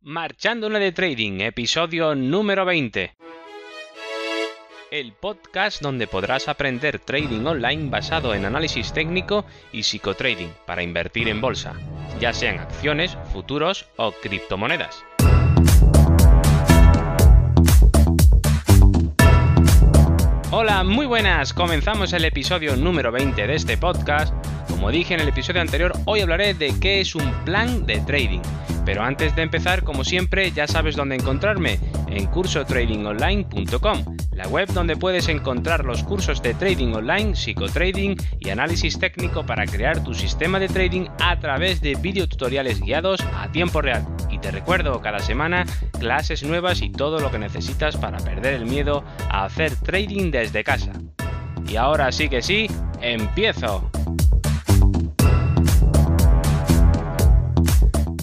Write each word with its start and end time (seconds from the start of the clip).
Marchándole 0.00 0.78
de 0.78 0.92
Trading, 0.92 1.40
episodio 1.40 2.14
número 2.14 2.64
20. 2.64 3.16
El 4.92 5.12
podcast 5.12 5.82
donde 5.82 6.06
podrás 6.06 6.46
aprender 6.46 7.00
trading 7.00 7.44
online 7.44 7.90
basado 7.90 8.32
en 8.32 8.44
análisis 8.44 8.92
técnico 8.92 9.44
y 9.72 9.82
psicotrading 9.82 10.52
para 10.66 10.84
invertir 10.84 11.28
en 11.28 11.40
bolsa, 11.40 11.74
ya 12.20 12.32
sean 12.32 12.60
acciones, 12.60 13.18
futuros 13.32 13.86
o 13.96 14.12
criptomonedas. 14.12 15.04
Hola, 20.50 20.82
muy 20.82 21.04
buenas. 21.04 21.52
Comenzamos 21.52 22.14
el 22.14 22.24
episodio 22.24 22.74
número 22.74 23.12
20 23.12 23.46
de 23.46 23.54
este 23.54 23.76
podcast. 23.76 24.32
Como 24.70 24.90
dije 24.90 25.12
en 25.12 25.20
el 25.20 25.28
episodio 25.28 25.60
anterior, 25.60 25.92
hoy 26.06 26.22
hablaré 26.22 26.54
de 26.54 26.72
qué 26.80 27.02
es 27.02 27.14
un 27.14 27.30
plan 27.44 27.84
de 27.84 28.00
trading. 28.00 28.40
Pero 28.86 29.02
antes 29.02 29.36
de 29.36 29.42
empezar, 29.42 29.84
como 29.84 30.04
siempre, 30.04 30.50
ya 30.50 30.66
sabes 30.66 30.96
dónde 30.96 31.16
encontrarme, 31.16 31.78
en 32.06 32.24
cursotradingonline.com, 32.28 34.16
la 34.32 34.48
web 34.48 34.72
donde 34.72 34.96
puedes 34.96 35.28
encontrar 35.28 35.84
los 35.84 36.02
cursos 36.02 36.40
de 36.40 36.54
trading 36.54 36.94
online, 36.94 37.36
psicotrading 37.36 38.16
y 38.40 38.48
análisis 38.48 38.98
técnico 38.98 39.44
para 39.44 39.66
crear 39.66 40.02
tu 40.02 40.14
sistema 40.14 40.58
de 40.58 40.68
trading 40.68 41.08
a 41.20 41.38
través 41.38 41.82
de 41.82 41.94
videotutoriales 41.96 42.80
guiados 42.80 43.20
a 43.36 43.52
tiempo 43.52 43.82
real. 43.82 44.06
Te 44.40 44.50
recuerdo 44.50 45.00
cada 45.00 45.18
semana 45.18 45.66
clases 45.98 46.42
nuevas 46.42 46.80
y 46.82 46.90
todo 46.90 47.18
lo 47.18 47.30
que 47.30 47.38
necesitas 47.38 47.96
para 47.96 48.18
perder 48.18 48.54
el 48.54 48.66
miedo 48.66 49.04
a 49.28 49.44
hacer 49.44 49.74
trading 49.76 50.30
desde 50.30 50.64
casa. 50.64 50.92
Y 51.68 51.76
ahora 51.76 52.10
sí 52.12 52.28
que 52.28 52.40
sí, 52.40 52.68
empiezo. 53.00 53.90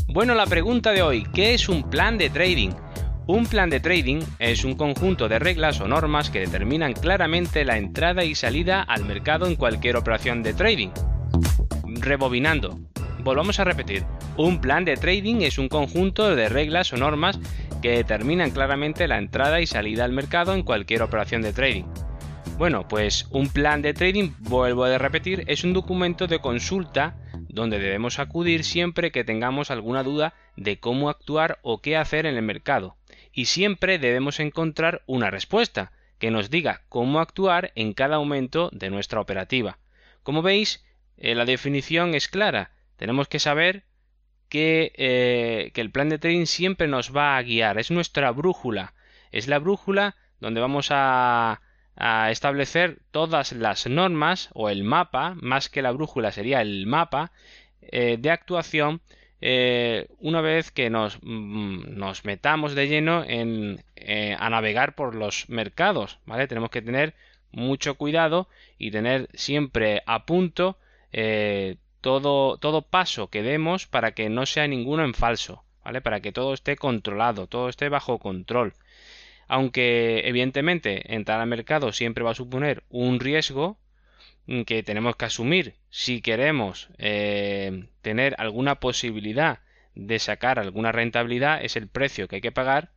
Bueno, 0.08 0.34
la 0.34 0.46
pregunta 0.46 0.92
de 0.92 1.02
hoy, 1.02 1.24
¿qué 1.34 1.54
es 1.54 1.68
un 1.68 1.90
plan 1.90 2.18
de 2.18 2.30
trading? 2.30 2.72
Un 3.28 3.46
plan 3.48 3.70
de 3.70 3.80
trading 3.80 4.22
es 4.40 4.64
un 4.64 4.76
conjunto 4.76 5.28
de 5.28 5.40
reglas 5.40 5.82
o 5.82 5.88
normas 5.88 6.30
que 6.30 6.40
determinan 6.40 6.94
claramente 6.94 7.66
la 7.66 7.78
entrada 7.78 8.24
y 8.24 8.34
salida 8.34 8.82
al 8.82 9.04
mercado 9.04 9.48
en 9.48 9.56
cualquier 9.56 9.98
operación 9.98 10.42
de 10.42 10.54
trading. 10.54 10.90
Rebobinando. 11.84 12.80
Volvamos 13.26 13.60
a 13.60 13.64
repetir. 13.64 14.04
Un 14.38 14.62
plan 14.62 14.86
de 14.86 14.98
trading 14.98 15.42
es 15.42 15.58
un 15.58 15.68
conjunto 15.68 16.36
de 16.36 16.48
reglas 16.48 16.94
o 16.94 16.98
normas 16.98 17.40
que 17.82 17.90
determinan 17.90 18.52
claramente 18.52 19.08
la 19.08 19.18
entrada 19.18 19.62
y 19.62 19.66
salida 19.66 20.06
al 20.06 20.12
mercado 20.12 20.54
en 20.54 20.62
cualquier 20.62 21.02
operación 21.02 21.42
de 21.42 21.52
trading. 21.52 21.86
Bueno, 22.60 22.88
pues 22.88 23.28
un 23.32 23.50
plan 23.50 23.82
de 23.82 23.96
trading, 23.96 24.30
vuelvo 24.42 24.84
a 24.84 25.00
repetir, 25.00 25.44
es 25.48 25.64
un 25.64 25.74
documento 25.74 26.28
de 26.28 26.38
consulta 26.38 27.18
donde 27.50 27.80
debemos 27.80 28.20
acudir 28.20 28.64
siempre 28.64 29.12
que 29.12 29.24
tengamos 29.24 29.72
alguna 29.72 30.04
duda 30.04 30.36
de 30.56 30.80
cómo 30.80 31.10
actuar 31.10 31.58
o 31.64 31.82
qué 31.82 31.98
hacer 31.98 32.28
en 32.28 32.36
el 32.36 32.44
mercado. 32.44 32.96
Y 33.34 33.46
siempre 33.46 33.98
debemos 33.98 34.40
encontrar 34.40 35.02
una 35.08 35.32
respuesta 35.32 35.92
que 36.20 36.30
nos 36.30 36.52
diga 36.52 36.84
cómo 36.90 37.20
actuar 37.20 37.72
en 37.74 37.94
cada 37.94 38.20
momento 38.20 38.70
de 38.72 38.92
nuestra 38.92 39.20
operativa. 39.20 39.80
Como 40.22 40.44
veis, 40.44 40.86
eh, 41.18 41.34
la 41.34 41.46
definición 41.46 42.14
es 42.14 42.28
clara. 42.28 42.75
Tenemos 42.98 43.28
que 43.28 43.40
saber 43.40 43.84
que, 44.50 44.94
eh, 44.96 45.72
que 45.74 45.82
el 45.82 45.92
plan 45.92 46.10
de 46.10 46.20
trading 46.20 46.46
siempre 46.46 46.88
nos 46.88 47.16
va 47.16 47.38
a 47.38 47.42
guiar. 47.44 47.78
Es 47.78 47.92
nuestra 47.92 48.32
brújula. 48.32 48.94
Es 49.32 49.48
la 49.48 49.60
brújula 49.60 50.16
donde 50.40 50.62
vamos 50.62 50.90
a, 50.92 51.62
a 51.96 52.32
establecer 52.32 53.00
todas 53.12 53.52
las 53.54 53.88
normas 53.88 54.50
o 54.54 54.70
el 54.70 54.84
mapa, 54.84 55.36
más 55.42 55.70
que 55.70 55.82
la 55.82 55.92
brújula 55.92 56.32
sería 56.32 56.62
el 56.62 56.88
mapa 56.88 57.32
eh, 57.82 58.18
de 58.20 58.32
actuación 58.32 59.02
eh, 59.42 60.08
una 60.20 60.42
vez 60.42 60.72
que 60.72 60.90
nos, 60.90 61.20
mm, 61.22 61.98
nos, 61.98 62.26
metamos 62.26 62.76
de 62.76 62.88
lleno 62.88 63.24
en, 63.28 63.84
a 64.40 64.50
navegar 64.50 64.96
por 64.96 65.16
los 65.16 65.50
mercados, 65.50 66.20
¿vale? 66.26 66.48
Tenemos 66.48 66.70
que 66.70 66.82
tener 66.82 67.14
mucho 67.52 67.96
cuidado 67.96 68.48
y 68.78 68.92
tener 68.92 69.30
siempre 69.34 70.02
a 70.06 70.26
punto 70.26 70.78
todo, 72.06 72.60
todo 72.60 72.84
paso 72.84 73.32
que 73.32 73.42
demos 73.42 73.88
para 73.88 74.12
que 74.12 74.30
no 74.30 74.46
sea 74.46 74.68
ninguno 74.68 75.04
en 75.04 75.16
falso, 75.16 75.64
¿vale? 75.84 76.02
Para 76.02 76.20
que 76.20 76.32
todo 76.32 76.54
esté 76.54 76.76
controlado, 76.76 77.48
todo 77.48 77.68
esté 77.68 77.90
bajo 77.90 78.20
control 78.20 78.76
aunque 79.48 80.28
evidentemente 80.28 81.16
entrar 81.16 81.40
al 81.40 81.48
mercado 81.48 81.92
siempre 81.92 82.24
va 82.24 82.32
a 82.32 82.36
suponer 82.36 82.84
un 82.90 83.20
riesgo 83.20 83.78
que 84.66 84.84
tenemos 84.84 85.16
que 85.16 85.26
asumir 85.26 85.76
si 85.90 86.22
queremos 86.22 86.90
eh, 86.98 87.88
tener 88.02 88.36
alguna 88.38 88.80
posibilidad 88.80 89.60
de 89.96 90.20
sacar 90.20 90.60
alguna 90.60 90.92
rentabilidad 90.92 91.64
es 91.64 91.76
el 91.76 91.88
precio 91.88 92.28
que 92.28 92.38
hay 92.38 92.42
que 92.42 92.52
pagar 92.52 92.92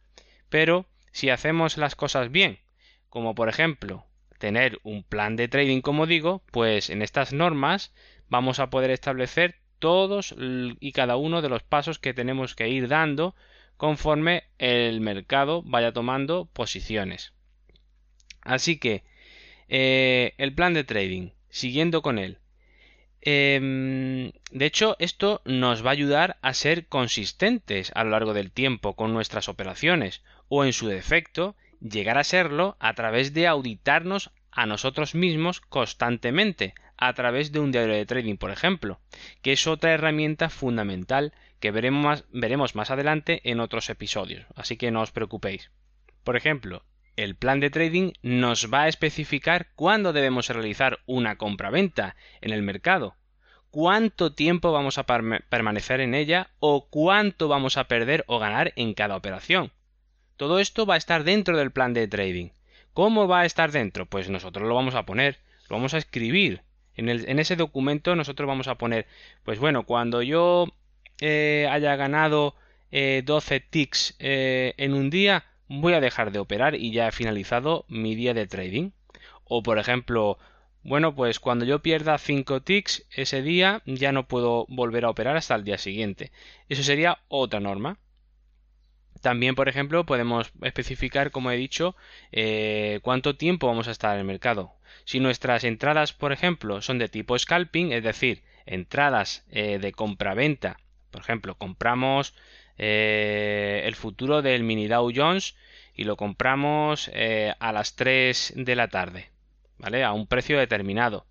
pero 0.48 0.86
si 1.12 1.30
hacemos 1.30 1.76
las 1.76 1.94
cosas 1.94 2.30
bien 2.30 2.58
como 3.08 3.34
por 3.34 3.48
ejemplo 3.48 4.04
tener 4.38 4.78
un 4.84 5.02
plan 5.02 5.36
de 5.36 5.48
trading 5.48 5.80
como 5.82 6.06
digo 6.06 6.42
pues 6.50 6.90
en 6.90 7.02
estas 7.02 7.32
normas 7.32 7.92
vamos 8.28 8.58
a 8.58 8.70
poder 8.70 8.90
establecer 8.90 9.56
todos 9.78 10.34
y 10.38 10.92
cada 10.92 11.16
uno 11.16 11.42
de 11.42 11.48
los 11.48 11.62
pasos 11.62 11.98
que 11.98 12.14
tenemos 12.14 12.54
que 12.54 12.68
ir 12.68 12.88
dando 12.88 13.34
conforme 13.76 14.44
el 14.58 15.00
mercado 15.00 15.62
vaya 15.62 15.92
tomando 15.92 16.46
posiciones. 16.52 17.32
Así 18.42 18.78
que 18.78 19.04
eh, 19.68 20.34
el 20.38 20.54
plan 20.54 20.74
de 20.74 20.84
trading, 20.84 21.30
siguiendo 21.48 22.02
con 22.02 22.18
él. 22.18 22.38
Em, 23.20 24.32
de 24.52 24.66
hecho, 24.66 24.96
esto 24.98 25.42
nos 25.44 25.84
va 25.84 25.90
a 25.90 25.92
ayudar 25.92 26.38
a 26.40 26.54
ser 26.54 26.86
consistentes 26.86 27.92
a 27.94 28.04
lo 28.04 28.10
largo 28.10 28.32
del 28.32 28.50
tiempo 28.52 28.94
con 28.94 29.12
nuestras 29.12 29.48
operaciones, 29.48 30.22
o 30.48 30.64
en 30.64 30.72
su 30.72 30.88
defecto, 30.88 31.56
llegar 31.80 32.16
a 32.16 32.24
serlo 32.24 32.76
a 32.80 32.94
través 32.94 33.34
de 33.34 33.46
auditarnos 33.46 34.30
a 34.50 34.66
nosotros 34.66 35.14
mismos 35.14 35.60
constantemente, 35.60 36.74
a 36.98 37.12
través 37.14 37.52
de 37.52 37.60
un 37.60 37.72
diario 37.72 37.94
de 37.94 38.06
trading, 38.06 38.36
por 38.36 38.50
ejemplo, 38.50 39.00
que 39.40 39.52
es 39.52 39.66
otra 39.66 39.92
herramienta 39.92 40.50
fundamental 40.50 41.32
que 41.60 41.70
veremos 41.70 42.04
más, 42.04 42.24
veremos 42.32 42.74
más 42.74 42.90
adelante 42.90 43.40
en 43.44 43.60
otros 43.60 43.88
episodios, 43.88 44.46
así 44.54 44.76
que 44.76 44.90
no 44.90 45.00
os 45.00 45.12
preocupéis. 45.12 45.70
Por 46.24 46.36
ejemplo, 46.36 46.84
el 47.16 47.34
plan 47.34 47.60
de 47.60 47.70
trading 47.70 48.12
nos 48.22 48.72
va 48.72 48.82
a 48.82 48.88
especificar 48.88 49.68
cuándo 49.74 50.12
debemos 50.12 50.48
realizar 50.48 50.98
una 51.06 51.36
compra-venta 51.36 52.16
en 52.40 52.52
el 52.52 52.62
mercado, 52.62 53.16
cuánto 53.70 54.34
tiempo 54.34 54.72
vamos 54.72 54.98
a 54.98 55.04
permanecer 55.04 56.00
en 56.00 56.14
ella 56.14 56.50
o 56.58 56.88
cuánto 56.88 57.48
vamos 57.48 57.76
a 57.76 57.84
perder 57.84 58.24
o 58.26 58.38
ganar 58.38 58.72
en 58.76 58.94
cada 58.94 59.16
operación. 59.16 59.72
Todo 60.36 60.60
esto 60.60 60.86
va 60.86 60.94
a 60.94 60.98
estar 60.98 61.24
dentro 61.24 61.56
del 61.56 61.72
plan 61.72 61.94
de 61.94 62.06
trading. 62.06 62.50
¿Cómo 62.92 63.26
va 63.26 63.40
a 63.40 63.46
estar 63.46 63.72
dentro? 63.72 64.06
Pues 64.06 64.28
nosotros 64.28 64.68
lo 64.68 64.74
vamos 64.74 64.94
a 64.94 65.04
poner, 65.04 65.38
lo 65.68 65.76
vamos 65.76 65.94
a 65.94 65.98
escribir. 65.98 66.62
En, 66.98 67.38
ese 67.38 67.54
documento 67.54 68.16
nosotros 68.16 68.48
vamos 68.48 68.66
a 68.66 68.76
poner, 68.76 69.06
pues 69.44 69.60
bueno, 69.60 69.86
cuando 69.86 70.20
yo 70.20 70.66
eh, 71.20 71.68
haya 71.70 71.94
ganado 71.94 72.56
12 72.90 73.54
eh, 73.54 73.60
ticks 73.60 74.16
eh, 74.18 74.74
en 74.78 74.94
un 74.94 75.08
día, 75.08 75.44
voy 75.68 75.92
a 75.94 76.00
dejar 76.00 76.32
de 76.32 76.40
operar 76.40 76.74
y 76.74 76.90
ya 76.90 77.06
he 77.08 77.12
finalizado 77.12 77.84
mi 77.88 78.16
día 78.16 78.34
de 78.34 78.48
trading. 78.48 78.90
O 79.44 79.62
por 79.62 79.78
ejemplo, 79.78 80.38
bueno, 80.82 81.14
pues 81.14 81.38
cuando 81.38 81.64
yo 81.64 81.82
pierda 81.82 82.18
5 82.18 82.62
ticks 82.62 83.06
ese 83.12 83.42
día 83.42 83.80
ya 83.86 84.10
no 84.10 84.26
puedo 84.26 84.66
volver 84.68 85.04
a 85.04 85.10
operar 85.10 85.36
hasta 85.36 85.54
el 85.54 85.62
día 85.62 85.78
siguiente. 85.78 86.32
Eso 86.68 86.82
sería 86.82 87.18
otra 87.28 87.60
norma. 87.60 87.98
También, 89.20 89.54
por 89.54 89.68
ejemplo, 89.68 90.04
podemos 90.04 90.52
especificar, 90.62 91.30
como 91.30 91.50
he 91.50 91.56
dicho, 91.56 91.96
cuánto 93.02 93.36
tiempo 93.36 93.66
vamos 93.66 93.88
a 93.88 93.92
estar 93.92 94.14
en 94.14 94.20
el 94.20 94.26
mercado. 94.26 94.72
Si 95.04 95.20
nuestras 95.20 95.64
entradas, 95.64 96.12
por 96.12 96.32
ejemplo, 96.32 96.82
son 96.82 96.98
de 96.98 97.08
tipo 97.08 97.38
scalping, 97.38 97.92
es 97.92 98.02
decir, 98.02 98.42
entradas 98.66 99.44
de 99.50 99.92
compra-venta 99.94 100.78
por 101.10 101.20
ejemplo, 101.22 101.54
compramos 101.56 102.34
eh, 102.76 103.82
el 103.84 103.94
futuro 103.94 104.42
del 104.42 104.62
mini 104.62 104.86
Dow 104.86 105.10
Jones 105.14 105.56
y 105.94 106.04
lo 106.04 106.16
compramos 106.16 107.10
eh, 107.12 107.54
a 107.58 107.72
las 107.72 107.96
3 107.96 108.54
de 108.56 108.76
la 108.76 108.88
tarde, 108.88 109.30
¿vale? 109.78 110.04
A 110.04 110.12
un 110.12 110.26
precio 110.26 110.58
determinado. 110.58 111.26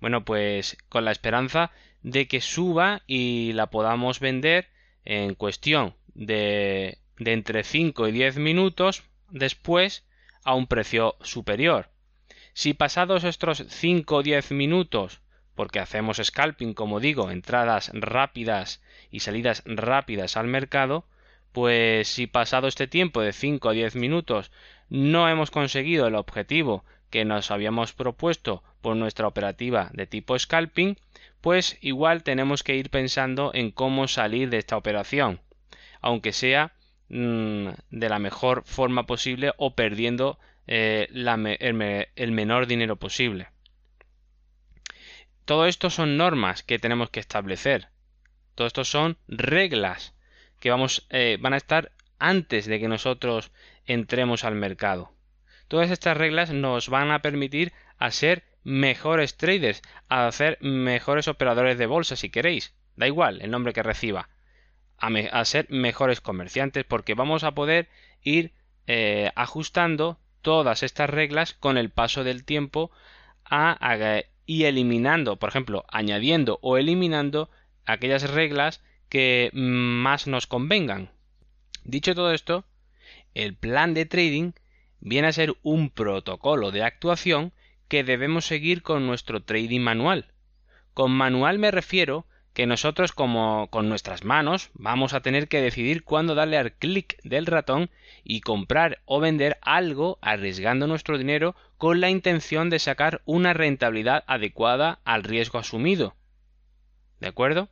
Bueno, 0.00 0.24
pues 0.24 0.76
con 0.88 1.04
la 1.04 1.12
esperanza 1.12 1.70
de 2.02 2.26
que 2.26 2.40
suba 2.40 3.02
y 3.06 3.52
la 3.52 3.68
podamos 3.68 4.20
vender 4.20 4.68
en 5.04 5.34
cuestión 5.34 5.94
de, 6.14 6.98
de 7.20 7.34
entre 7.34 7.62
5 7.62 8.08
y 8.08 8.12
10 8.12 8.38
minutos 8.38 9.04
después 9.30 10.04
a 10.42 10.54
un 10.54 10.66
precio 10.66 11.16
superior. 11.20 11.90
Si 12.54 12.74
pasados 12.74 13.22
estos 13.22 13.64
5 13.68 14.16
o 14.16 14.22
10 14.22 14.50
minutos 14.50 15.20
porque 15.54 15.78
hacemos 15.78 16.20
scalping, 16.22 16.72
como 16.72 17.00
digo, 17.00 17.30
entradas 17.30 17.90
rápidas 17.92 18.82
y 19.10 19.20
salidas 19.20 19.62
rápidas 19.66 20.36
al 20.36 20.46
mercado, 20.46 21.04
pues 21.52 22.08
si 22.08 22.26
pasado 22.26 22.66
este 22.66 22.86
tiempo 22.86 23.20
de 23.20 23.32
5 23.32 23.68
a 23.68 23.72
10 23.72 23.96
minutos 23.96 24.50
no 24.88 25.28
hemos 25.28 25.50
conseguido 25.50 26.06
el 26.06 26.14
objetivo 26.14 26.84
que 27.10 27.24
nos 27.24 27.50
habíamos 27.50 27.92
propuesto 27.92 28.62
por 28.80 28.96
nuestra 28.96 29.26
operativa 29.26 29.90
de 29.92 30.06
tipo 30.06 30.38
scalping, 30.38 30.96
pues 31.42 31.76
igual 31.82 32.22
tenemos 32.22 32.62
que 32.62 32.76
ir 32.76 32.88
pensando 32.88 33.50
en 33.52 33.72
cómo 33.72 34.08
salir 34.08 34.48
de 34.48 34.58
esta 34.58 34.76
operación, 34.76 35.40
aunque 36.00 36.32
sea 36.32 36.72
mm, 37.10 37.68
de 37.90 38.08
la 38.08 38.18
mejor 38.18 38.62
forma 38.64 39.06
posible 39.06 39.52
o 39.56 39.74
perdiendo 39.74 40.38
eh, 40.66 41.08
el 41.10 42.32
menor 42.32 42.66
dinero 42.66 42.96
posible. 42.96 43.48
Todo 45.44 45.66
esto 45.66 45.90
son 45.90 46.16
normas 46.16 46.62
que 46.62 46.78
tenemos 46.78 47.10
que 47.10 47.20
establecer. 47.20 47.88
Todo 48.54 48.66
esto 48.68 48.84
son 48.84 49.18
reglas 49.26 50.14
que 50.60 50.70
vamos, 50.70 51.06
eh, 51.10 51.38
van 51.40 51.54
a 51.54 51.56
estar 51.56 51.92
antes 52.18 52.66
de 52.66 52.78
que 52.78 52.86
nosotros 52.86 53.50
entremos 53.86 54.44
al 54.44 54.54
mercado. 54.54 55.12
Todas 55.66 55.90
estas 55.90 56.16
reglas 56.16 56.50
nos 56.52 56.88
van 56.88 57.10
a 57.10 57.22
permitir 57.22 57.72
a 57.98 58.10
ser 58.10 58.44
mejores 58.62 59.36
traders, 59.36 59.82
a 60.08 60.26
hacer 60.26 60.58
mejores 60.60 61.26
operadores 61.26 61.78
de 61.78 61.86
bolsa 61.86 62.14
si 62.14 62.30
queréis. 62.30 62.74
Da 62.96 63.06
igual 63.06 63.40
el 63.40 63.50
nombre 63.50 63.72
que 63.72 63.82
reciba. 63.82 64.28
A, 65.00 65.44
ser 65.44 65.66
mejores 65.70 66.20
comerciantes 66.20 66.84
porque 66.84 67.14
vamos 67.14 67.42
a 67.42 67.52
poder 67.52 67.88
ir 68.22 68.52
eh, 68.86 69.32
ajustando 69.34 70.18
todas 70.42 70.82
estas 70.82 71.08
reglas 71.08 71.54
con 71.54 71.78
el 71.78 71.90
paso 71.90 72.22
del 72.22 72.44
tiempo 72.44 72.90
a, 73.44 74.22
y 74.46 74.64
eliminando, 74.64 75.36
por 75.36 75.48
ejemplo, 75.48 75.84
añadiendo 75.88 76.58
o 76.62 76.76
eliminando 76.76 77.50
aquellas 77.86 78.30
reglas 78.30 78.82
que 79.08 79.50
más 79.52 80.26
nos 80.26 80.46
convengan. 80.46 81.10
Dicho 81.84 82.14
todo 82.14 82.32
esto, 82.32 82.64
el 83.34 83.54
plan 83.54 83.94
de 83.94 84.06
trading 84.06 84.52
viene 85.00 85.28
a 85.28 85.32
ser 85.32 85.54
un 85.62 85.90
protocolo 85.90 86.70
de 86.70 86.82
actuación 86.82 87.52
que 87.88 88.04
debemos 88.04 88.44
seguir 88.44 88.82
con 88.82 89.06
nuestro 89.06 89.42
trading 89.42 89.80
manual. 89.80 90.26
Con 90.94 91.10
manual 91.12 91.58
me 91.58 91.70
refiero 91.70 92.26
que 92.52 92.66
nosotros 92.66 93.12
como 93.12 93.68
con 93.70 93.88
nuestras 93.88 94.24
manos 94.24 94.70
vamos 94.74 95.14
a 95.14 95.20
tener 95.20 95.48
que 95.48 95.60
decidir 95.60 96.02
cuándo 96.02 96.34
darle 96.34 96.58
al 96.58 96.72
clic 96.72 97.20
del 97.22 97.46
ratón 97.46 97.90
y 98.24 98.40
comprar 98.40 99.00
o 99.04 99.20
vender 99.20 99.58
algo 99.62 100.18
arriesgando 100.20 100.86
nuestro 100.86 101.16
dinero 101.16 101.54
con 101.78 102.00
la 102.00 102.10
intención 102.10 102.68
de 102.70 102.78
sacar 102.78 103.22
una 103.24 103.52
rentabilidad 103.52 104.24
adecuada 104.26 105.00
al 105.04 105.22
riesgo 105.22 105.58
asumido. 105.58 106.16
¿De 107.20 107.28
acuerdo? 107.28 107.68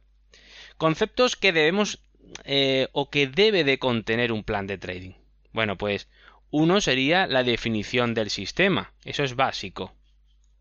Conceptos 0.76 1.36
que 1.36 1.52
debemos 1.52 2.00
eh, 2.44 2.88
o 2.92 3.10
que 3.10 3.26
debe 3.26 3.64
de 3.64 3.78
contener 3.78 4.32
un 4.32 4.44
plan 4.44 4.66
de 4.66 4.78
trading. 4.78 5.14
Bueno, 5.52 5.76
pues 5.76 6.08
uno 6.50 6.80
sería 6.80 7.26
la 7.26 7.42
definición 7.42 8.14
del 8.14 8.30
sistema. 8.30 8.92
Eso 9.04 9.24
es 9.24 9.34
básico. 9.34 9.92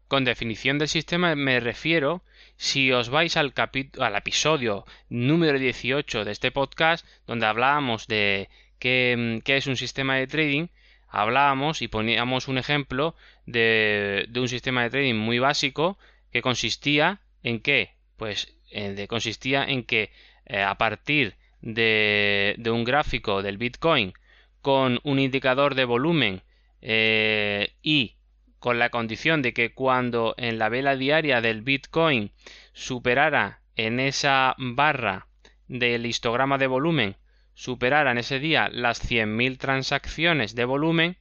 Con 0.08 0.24
definición 0.24 0.78
del 0.78 0.88
sistema 0.88 1.36
me 1.36 1.60
refiero 1.60 2.24
si 2.56 2.94
os 2.94 3.10
vais 3.10 3.36
al, 3.36 3.54
al 4.00 4.16
episodio 4.16 4.86
número 5.10 5.60
18 5.60 6.24
de 6.24 6.32
este 6.32 6.50
podcast, 6.52 7.06
donde 7.26 7.46
hablábamos 7.46 8.08
de 8.08 8.48
qué, 8.80 9.42
es 9.46 9.68
un 9.68 9.76
sistema 9.76 10.16
de 10.16 10.28
trading, 10.28 10.68
hablábamos 11.10 11.82
y 11.82 11.90
poníamos 11.90 12.48
un 12.48 12.58
ejemplo 12.58 13.16
de, 13.46 14.30
un 14.34 14.48
sistema 14.48 14.84
de 14.84 14.92
trading 14.92 15.16
muy 15.16 15.40
básico 15.40 15.98
que 16.32 16.42
consistía 16.42 17.20
en 17.44 17.60
qué? 17.60 17.92
Pues 18.16 18.56
consistía 19.10 19.66
en 19.66 19.84
que 19.84 20.12
eh, 20.46 20.62
a 20.62 20.76
partir 20.76 21.36
de, 21.62 22.56
de, 22.58 22.72
un 22.72 22.86
gráfico 22.86 23.42
del 23.42 23.58
Bitcoin 23.58 24.14
con 24.62 25.02
un 25.04 25.20
indicador 25.20 25.76
de 25.76 25.84
volumen 25.84 26.44
eh, 26.82 27.74
y 27.82 28.17
con 28.60 28.80
la 28.80 28.90
condición 28.90 29.42
de 29.42 29.54
que 29.54 29.74
cuando 29.74 30.34
en 30.38 30.58
la 30.60 30.70
vela 30.70 30.96
diaria 30.96 31.42
del 31.42 31.62
Bitcoin 31.62 32.32
superara 32.74 33.62
en 33.76 34.00
esa 34.00 34.56
barra 34.58 35.28
del 35.68 36.06
histograma 36.06 36.58
de 36.58 36.68
volumen, 36.68 37.18
superara 37.54 38.12
en 38.12 38.18
ese 38.18 38.40
día 38.40 38.70
las 38.72 39.02
100.000 39.02 39.58
transacciones 39.58 40.56
de 40.56 40.66
volumen, 40.66 41.18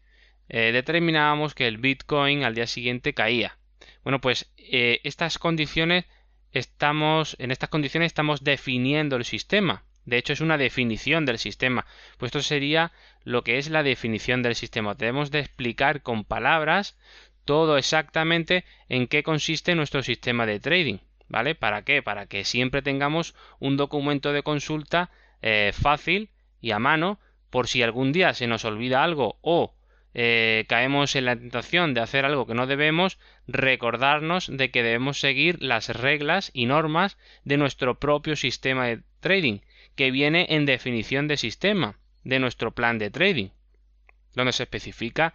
eh, 0.49 0.71
determinábamos 0.73 1.55
que 1.55 1.67
el 1.67 1.79
Bitcoin 1.79 2.44
al 2.44 2.55
día 2.55 2.67
siguiente 2.67 3.15
caía. 3.15 3.59
Bueno, 4.05 4.21
pues 4.21 4.53
eh, 4.56 5.00
estas 5.03 5.39
condiciones 5.39 6.05
estamos, 6.53 7.37
en 7.39 7.50
estas 7.50 7.69
condiciones 7.69 8.06
estamos 8.06 8.44
definiendo 8.44 9.17
el 9.17 9.25
sistema. 9.25 9.85
De 10.05 10.19
hecho, 10.19 10.32
es 10.32 10.41
una 10.41 10.56
definición 10.56 11.27
del 11.27 11.39
sistema. 11.39 11.85
Pues 12.17 12.29
esto 12.29 12.41
sería 12.41 12.93
lo 13.25 13.43
que 13.43 13.59
es 13.59 13.69
la 13.69 13.82
definición 13.82 14.43
del 14.43 14.55
sistema. 14.55 14.94
Debemos 14.94 15.32
de 15.32 15.41
explicar 15.41 16.03
con 16.03 16.25
palabras 16.25 16.97
todo 17.46 17.78
exactamente 17.78 18.66
en 18.90 19.06
qué 19.06 19.22
consiste 19.22 19.75
nuestro 19.75 20.02
sistema 20.02 20.44
de 20.44 20.60
trading. 20.60 20.98
¿Vale? 21.28 21.54
¿Para 21.54 21.82
qué? 21.82 22.02
Para 22.02 22.26
que 22.26 22.44
siempre 22.44 22.82
tengamos 22.82 23.34
un 23.58 23.76
documento 23.76 24.32
de 24.32 24.43
consulta 24.43 25.10
eh, 25.43 25.72
fácil 25.75 26.31
y 26.60 26.70
a 26.70 26.78
mano 26.78 27.19
por 27.50 27.66
si 27.66 27.82
algún 27.82 28.12
día 28.12 28.34
se 28.34 28.46
nos 28.46 28.64
olvida 28.64 29.02
algo 29.02 29.38
o 29.40 29.75
eh, 30.14 30.64
caemos 30.69 31.14
en 31.14 31.26
la 31.26 31.37
tentación 31.37 31.93
de 31.93 32.00
hacer 32.00 32.25
algo 32.25 32.46
que 32.46 32.54
no 32.54 32.66
debemos, 32.66 33.19
recordarnos 33.46 34.48
de 34.50 34.70
que 34.70 34.82
debemos 34.82 35.20
seguir 35.20 35.62
las 35.62 35.88
reglas 35.90 36.50
y 36.54 36.66
normas 36.66 37.19
de 37.44 37.58
nuestro 37.58 37.98
propio 37.98 38.34
sistema 38.34 38.87
de 38.87 39.02
trading, 39.20 39.58
que 39.94 40.10
viene 40.10 40.46
en 40.48 40.64
definición 40.64 41.28
de 41.28 41.37
sistema 41.37 41.98
de 42.25 42.38
nuestro 42.38 42.70
plan 42.70 42.98
de 42.98 43.10
trading, 43.10 43.48
donde 44.34 44.52
se 44.52 44.62
especifica 44.62 45.34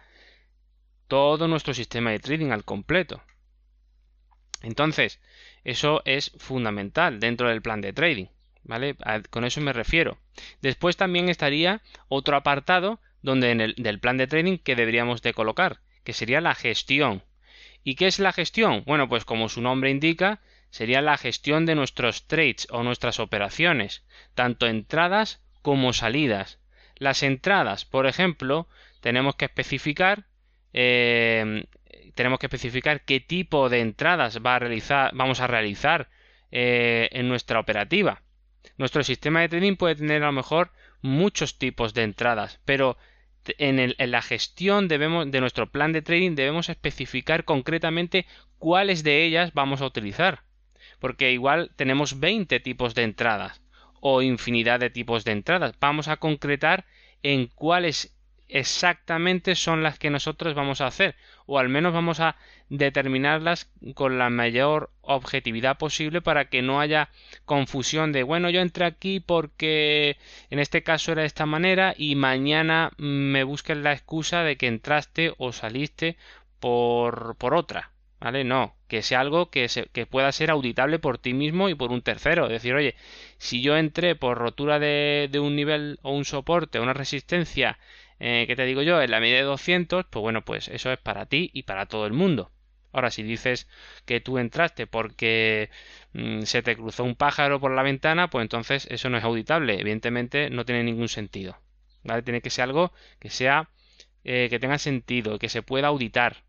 todo 1.08 1.48
nuestro 1.48 1.74
sistema 1.74 2.10
de 2.10 2.18
trading 2.18 2.50
al 2.50 2.64
completo. 2.64 3.22
Entonces, 4.62 5.20
eso 5.64 6.02
es 6.04 6.32
fundamental 6.38 7.20
dentro 7.20 7.48
del 7.48 7.62
plan 7.62 7.80
de 7.80 7.92
trading, 7.92 8.26
¿vale? 8.62 8.96
con 9.30 9.44
eso 9.44 9.60
me 9.60 9.72
refiero. 9.72 10.18
Después 10.60 10.96
también 10.96 11.28
estaría 11.28 11.82
otro 12.08 12.36
apartado 12.36 13.00
donde 13.22 13.50
en 13.50 13.60
el 13.60 13.74
del 13.76 14.00
plan 14.00 14.16
de 14.16 14.26
trading 14.26 14.58
que 14.58 14.76
deberíamos 14.76 15.22
de 15.22 15.34
colocar, 15.34 15.80
que 16.04 16.12
sería 16.12 16.40
la 16.40 16.54
gestión. 16.54 17.22
¿Y 17.84 17.96
qué 17.96 18.06
es 18.06 18.18
la 18.18 18.32
gestión? 18.32 18.84
Bueno, 18.86 19.08
pues 19.08 19.24
como 19.24 19.48
su 19.48 19.60
nombre 19.60 19.90
indica, 19.90 20.40
sería 20.70 21.02
la 21.02 21.18
gestión 21.18 21.66
de 21.66 21.74
nuestros 21.74 22.26
trades 22.26 22.66
o 22.70 22.82
nuestras 22.82 23.20
operaciones, 23.20 24.04
tanto 24.34 24.66
entradas 24.66 25.42
como 25.62 25.92
salidas. 25.92 26.58
Las 26.96 27.22
entradas, 27.22 27.84
por 27.84 28.06
ejemplo, 28.06 28.68
tenemos 29.00 29.36
que 29.36 29.46
especificar 29.46 30.26
eh, 30.72 31.64
tenemos 32.14 32.38
que 32.38 32.46
especificar 32.46 33.04
qué 33.04 33.20
tipo 33.20 33.68
de 33.68 33.80
entradas 33.80 34.40
va 34.44 34.56
a 34.56 34.58
realizar, 34.58 35.10
vamos 35.14 35.40
a 35.40 35.46
realizar 35.46 36.08
eh, 36.50 37.08
en 37.12 37.28
nuestra 37.28 37.60
operativa. 37.60 38.22
Nuestro 38.76 39.02
sistema 39.02 39.40
de 39.40 39.48
trading 39.48 39.76
puede 39.76 39.96
tener 39.96 40.22
a 40.22 40.26
lo 40.26 40.32
mejor 40.32 40.70
muchos 41.00 41.58
tipos 41.58 41.94
de 41.94 42.02
entradas, 42.02 42.60
pero 42.64 42.96
en, 43.58 43.94
la 43.98 44.22
gestión 44.22 44.88
debemos, 44.88 45.30
de 45.30 45.40
nuestro 45.40 45.70
plan 45.70 45.92
de 45.92 46.02
trading 46.02 46.34
debemos 46.34 46.68
especificar 46.68 47.44
concretamente 47.44 48.26
cuáles 48.58 49.02
de 49.02 49.24
ellas 49.24 49.52
vamos 49.52 49.80
a 49.80 49.86
utilizar. 49.86 50.42
Porque 51.00 51.32
igual 51.32 51.72
tenemos 51.76 52.20
20 52.20 52.60
tipos 52.60 52.94
de 52.94 53.02
entradas 53.02 53.60
o 54.00 54.22
infinidad 54.22 54.80
de 54.80 54.90
tipos 54.90 55.24
de 55.24 55.32
entradas. 55.32 55.74
Vamos 55.80 56.08
a 56.08 56.18
concretar 56.18 56.84
en 57.22 57.46
cuáles 57.46 58.16
exactamente 58.52 59.54
son 59.54 59.82
las 59.82 59.98
que 59.98 60.10
nosotros 60.10 60.54
vamos 60.54 60.80
a 60.80 60.86
hacer 60.86 61.16
o 61.46 61.58
al 61.58 61.70
menos 61.70 61.94
vamos 61.94 62.20
a 62.20 62.36
determinarlas 62.68 63.70
con 63.94 64.18
la 64.18 64.28
mayor 64.28 64.90
objetividad 65.00 65.78
posible 65.78 66.20
para 66.20 66.50
que 66.50 66.60
no 66.60 66.78
haya 66.78 67.08
confusión 67.46 68.12
de 68.12 68.22
bueno 68.22 68.50
yo 68.50 68.60
entré 68.60 68.84
aquí 68.84 69.20
porque 69.20 70.18
en 70.50 70.58
este 70.58 70.82
caso 70.82 71.12
era 71.12 71.22
de 71.22 71.26
esta 71.28 71.46
manera 71.46 71.94
y 71.96 72.14
mañana 72.14 72.92
me 72.98 73.42
busquen 73.42 73.82
la 73.82 73.92
excusa 73.92 74.42
de 74.42 74.56
que 74.56 74.66
entraste 74.66 75.32
o 75.38 75.52
saliste 75.52 76.16
por, 76.60 77.36
por 77.36 77.54
otra 77.54 77.92
¿vale? 78.20 78.44
No, 78.44 78.76
que 78.86 79.02
sea 79.02 79.20
algo 79.20 79.50
que, 79.50 79.68
se, 79.68 79.86
que 79.86 80.06
pueda 80.06 80.30
ser 80.30 80.50
auditable 80.50 80.98
por 81.00 81.18
ti 81.18 81.34
mismo 81.34 81.68
y 81.68 81.74
por 81.74 81.90
un 81.90 82.02
tercero. 82.02 82.44
Es 82.46 82.52
decir, 82.52 82.74
oye, 82.74 82.94
si 83.38 83.62
yo 83.62 83.76
entré 83.76 84.14
por 84.14 84.38
rotura 84.38 84.78
de, 84.78 85.28
de 85.30 85.40
un 85.40 85.56
nivel 85.56 85.98
o 86.02 86.12
un 86.12 86.24
soporte 86.24 86.78
o 86.78 86.82
una 86.84 86.92
resistencia 86.92 87.78
eh, 88.24 88.46
¿qué 88.46 88.54
te 88.54 88.64
digo 88.64 88.82
yo? 88.82 89.02
En 89.02 89.10
la 89.10 89.18
medida 89.18 89.38
de 89.38 89.42
200, 89.42 90.06
pues 90.08 90.22
bueno, 90.22 90.44
pues 90.44 90.68
eso 90.68 90.92
es 90.92 90.98
para 90.98 91.26
ti 91.26 91.50
y 91.52 91.64
para 91.64 91.86
todo 91.86 92.06
el 92.06 92.12
mundo. 92.12 92.52
Ahora, 92.92 93.10
si 93.10 93.24
dices 93.24 93.66
que 94.04 94.20
tú 94.20 94.38
entraste 94.38 94.86
porque 94.86 95.70
mm, 96.12 96.42
se 96.42 96.62
te 96.62 96.76
cruzó 96.76 97.02
un 97.02 97.16
pájaro 97.16 97.58
por 97.58 97.72
la 97.72 97.82
ventana, 97.82 98.30
pues 98.30 98.42
entonces 98.44 98.86
eso 98.90 99.10
no 99.10 99.18
es 99.18 99.24
auditable. 99.24 99.80
Evidentemente 99.80 100.50
no 100.50 100.64
tiene 100.64 100.84
ningún 100.84 101.08
sentido. 101.08 101.58
¿Vale? 102.04 102.22
Tiene 102.22 102.42
que 102.42 102.50
ser 102.50 102.64
algo 102.64 102.92
que 103.18 103.28
sea 103.28 103.70
eh, 104.24 104.46
que 104.50 104.60
tenga 104.60 104.78
sentido, 104.78 105.38
que 105.40 105.48
se 105.48 105.62
pueda 105.62 105.88
auditar. 105.88 106.44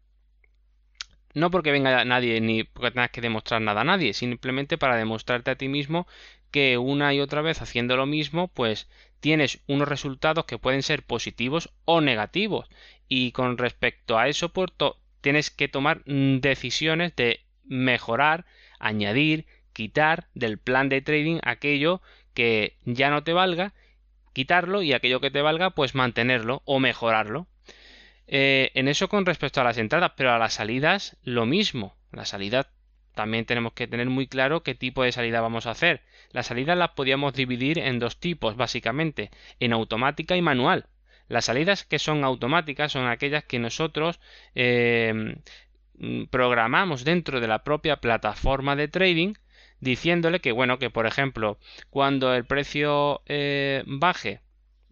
No 1.33 1.49
porque 1.49 1.71
venga 1.71 2.05
nadie 2.05 2.39
ni 2.39 2.63
porque 2.63 2.91
tengas 2.91 3.09
que 3.09 3.21
demostrar 3.21 3.61
nada 3.61 3.81
a 3.81 3.83
nadie, 3.83 4.13
simplemente 4.13 4.77
para 4.77 4.95
demostrarte 4.95 5.49
a 5.51 5.55
ti 5.55 5.67
mismo 5.69 6.07
que 6.51 6.77
una 6.77 7.13
y 7.15 7.19
otra 7.19 7.41
vez 7.41 7.61
haciendo 7.63 7.97
lo 7.97 8.05
mismo, 8.05 8.47
pues 8.49 8.87
tienes 9.23 9.61
unos 9.67 9.87
resultados 9.87 10.43
que 10.43 10.57
pueden 10.57 10.83
ser 10.83 11.01
positivos 11.01 11.69
o 11.85 12.01
negativos. 12.01 12.67
Y 13.07 13.31
con 13.31 13.57
respecto 13.57 14.19
a 14.19 14.27
eso, 14.27 14.49
pues, 14.49 14.71
tienes 15.21 15.49
que 15.49 15.69
tomar 15.69 16.03
decisiones 16.03 17.15
de 17.15 17.39
mejorar, 17.63 18.45
añadir, 18.79 19.45
quitar 19.71 20.27
del 20.33 20.57
plan 20.57 20.89
de 20.89 20.99
trading 20.99 21.39
aquello 21.41 22.01
que 22.33 22.75
ya 22.83 23.09
no 23.09 23.23
te 23.23 23.31
valga 23.31 23.73
quitarlo 24.33 24.81
y 24.81 24.91
aquello 24.91 25.21
que 25.21 25.31
te 25.31 25.41
valga, 25.41 25.69
pues 25.69 25.95
mantenerlo 25.95 26.61
o 26.65 26.79
mejorarlo. 26.79 27.47
Eh, 28.27 28.71
en 28.73 28.87
eso 28.87 29.07
con 29.07 29.25
respecto 29.25 29.61
a 29.61 29.63
las 29.63 29.77
entradas, 29.77 30.11
pero 30.17 30.33
a 30.33 30.39
las 30.39 30.55
salidas 30.55 31.17
lo 31.23 31.45
mismo. 31.45 31.95
La 32.11 32.25
salida 32.25 32.67
también 33.13 33.45
tenemos 33.45 33.73
que 33.73 33.87
tener 33.87 34.09
muy 34.09 34.27
claro 34.27 34.63
qué 34.63 34.75
tipo 34.75 35.03
de 35.03 35.11
salida 35.11 35.41
vamos 35.41 35.65
a 35.65 35.71
hacer. 35.71 36.01
Las 36.31 36.47
salidas 36.47 36.77
las 36.77 36.91
podíamos 36.91 37.33
dividir 37.33 37.79
en 37.79 37.99
dos 37.99 38.19
tipos, 38.19 38.55
básicamente, 38.55 39.31
en 39.59 39.73
automática 39.73 40.35
y 40.35 40.41
manual. 40.41 40.87
Las 41.27 41.45
salidas 41.45 41.83
que 41.85 41.99
son 41.99 42.23
automáticas 42.23 42.91
son 42.91 43.07
aquellas 43.07 43.43
que 43.43 43.59
nosotros 43.59 44.19
eh, 44.55 45.35
programamos 46.29 47.03
dentro 47.03 47.39
de 47.39 47.47
la 47.47 47.63
propia 47.63 47.97
plataforma 47.97 48.75
de 48.75 48.87
trading 48.87 49.33
diciéndole 49.79 50.39
que 50.39 50.51
bueno 50.51 50.79
que 50.79 50.89
por 50.89 51.05
ejemplo 51.05 51.59
cuando 51.89 52.33
el 52.33 52.45
precio 52.45 53.21
eh, 53.25 53.83
baje 53.85 54.41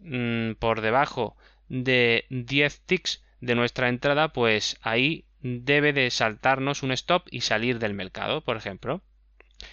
mm, 0.00 0.52
por 0.58 0.80
debajo 0.80 1.36
de 1.68 2.26
10 2.30 2.80
ticks 2.86 3.24
de 3.40 3.54
nuestra 3.54 3.88
entrada 3.88 4.32
pues 4.32 4.78
ahí 4.82 5.24
debe 5.42 5.92
de 5.92 6.10
saltarnos 6.10 6.82
un 6.82 6.92
stop 6.92 7.26
y 7.30 7.42
salir 7.42 7.78
del 7.78 7.94
mercado 7.94 8.40
por 8.40 8.56
ejemplo 8.56 9.02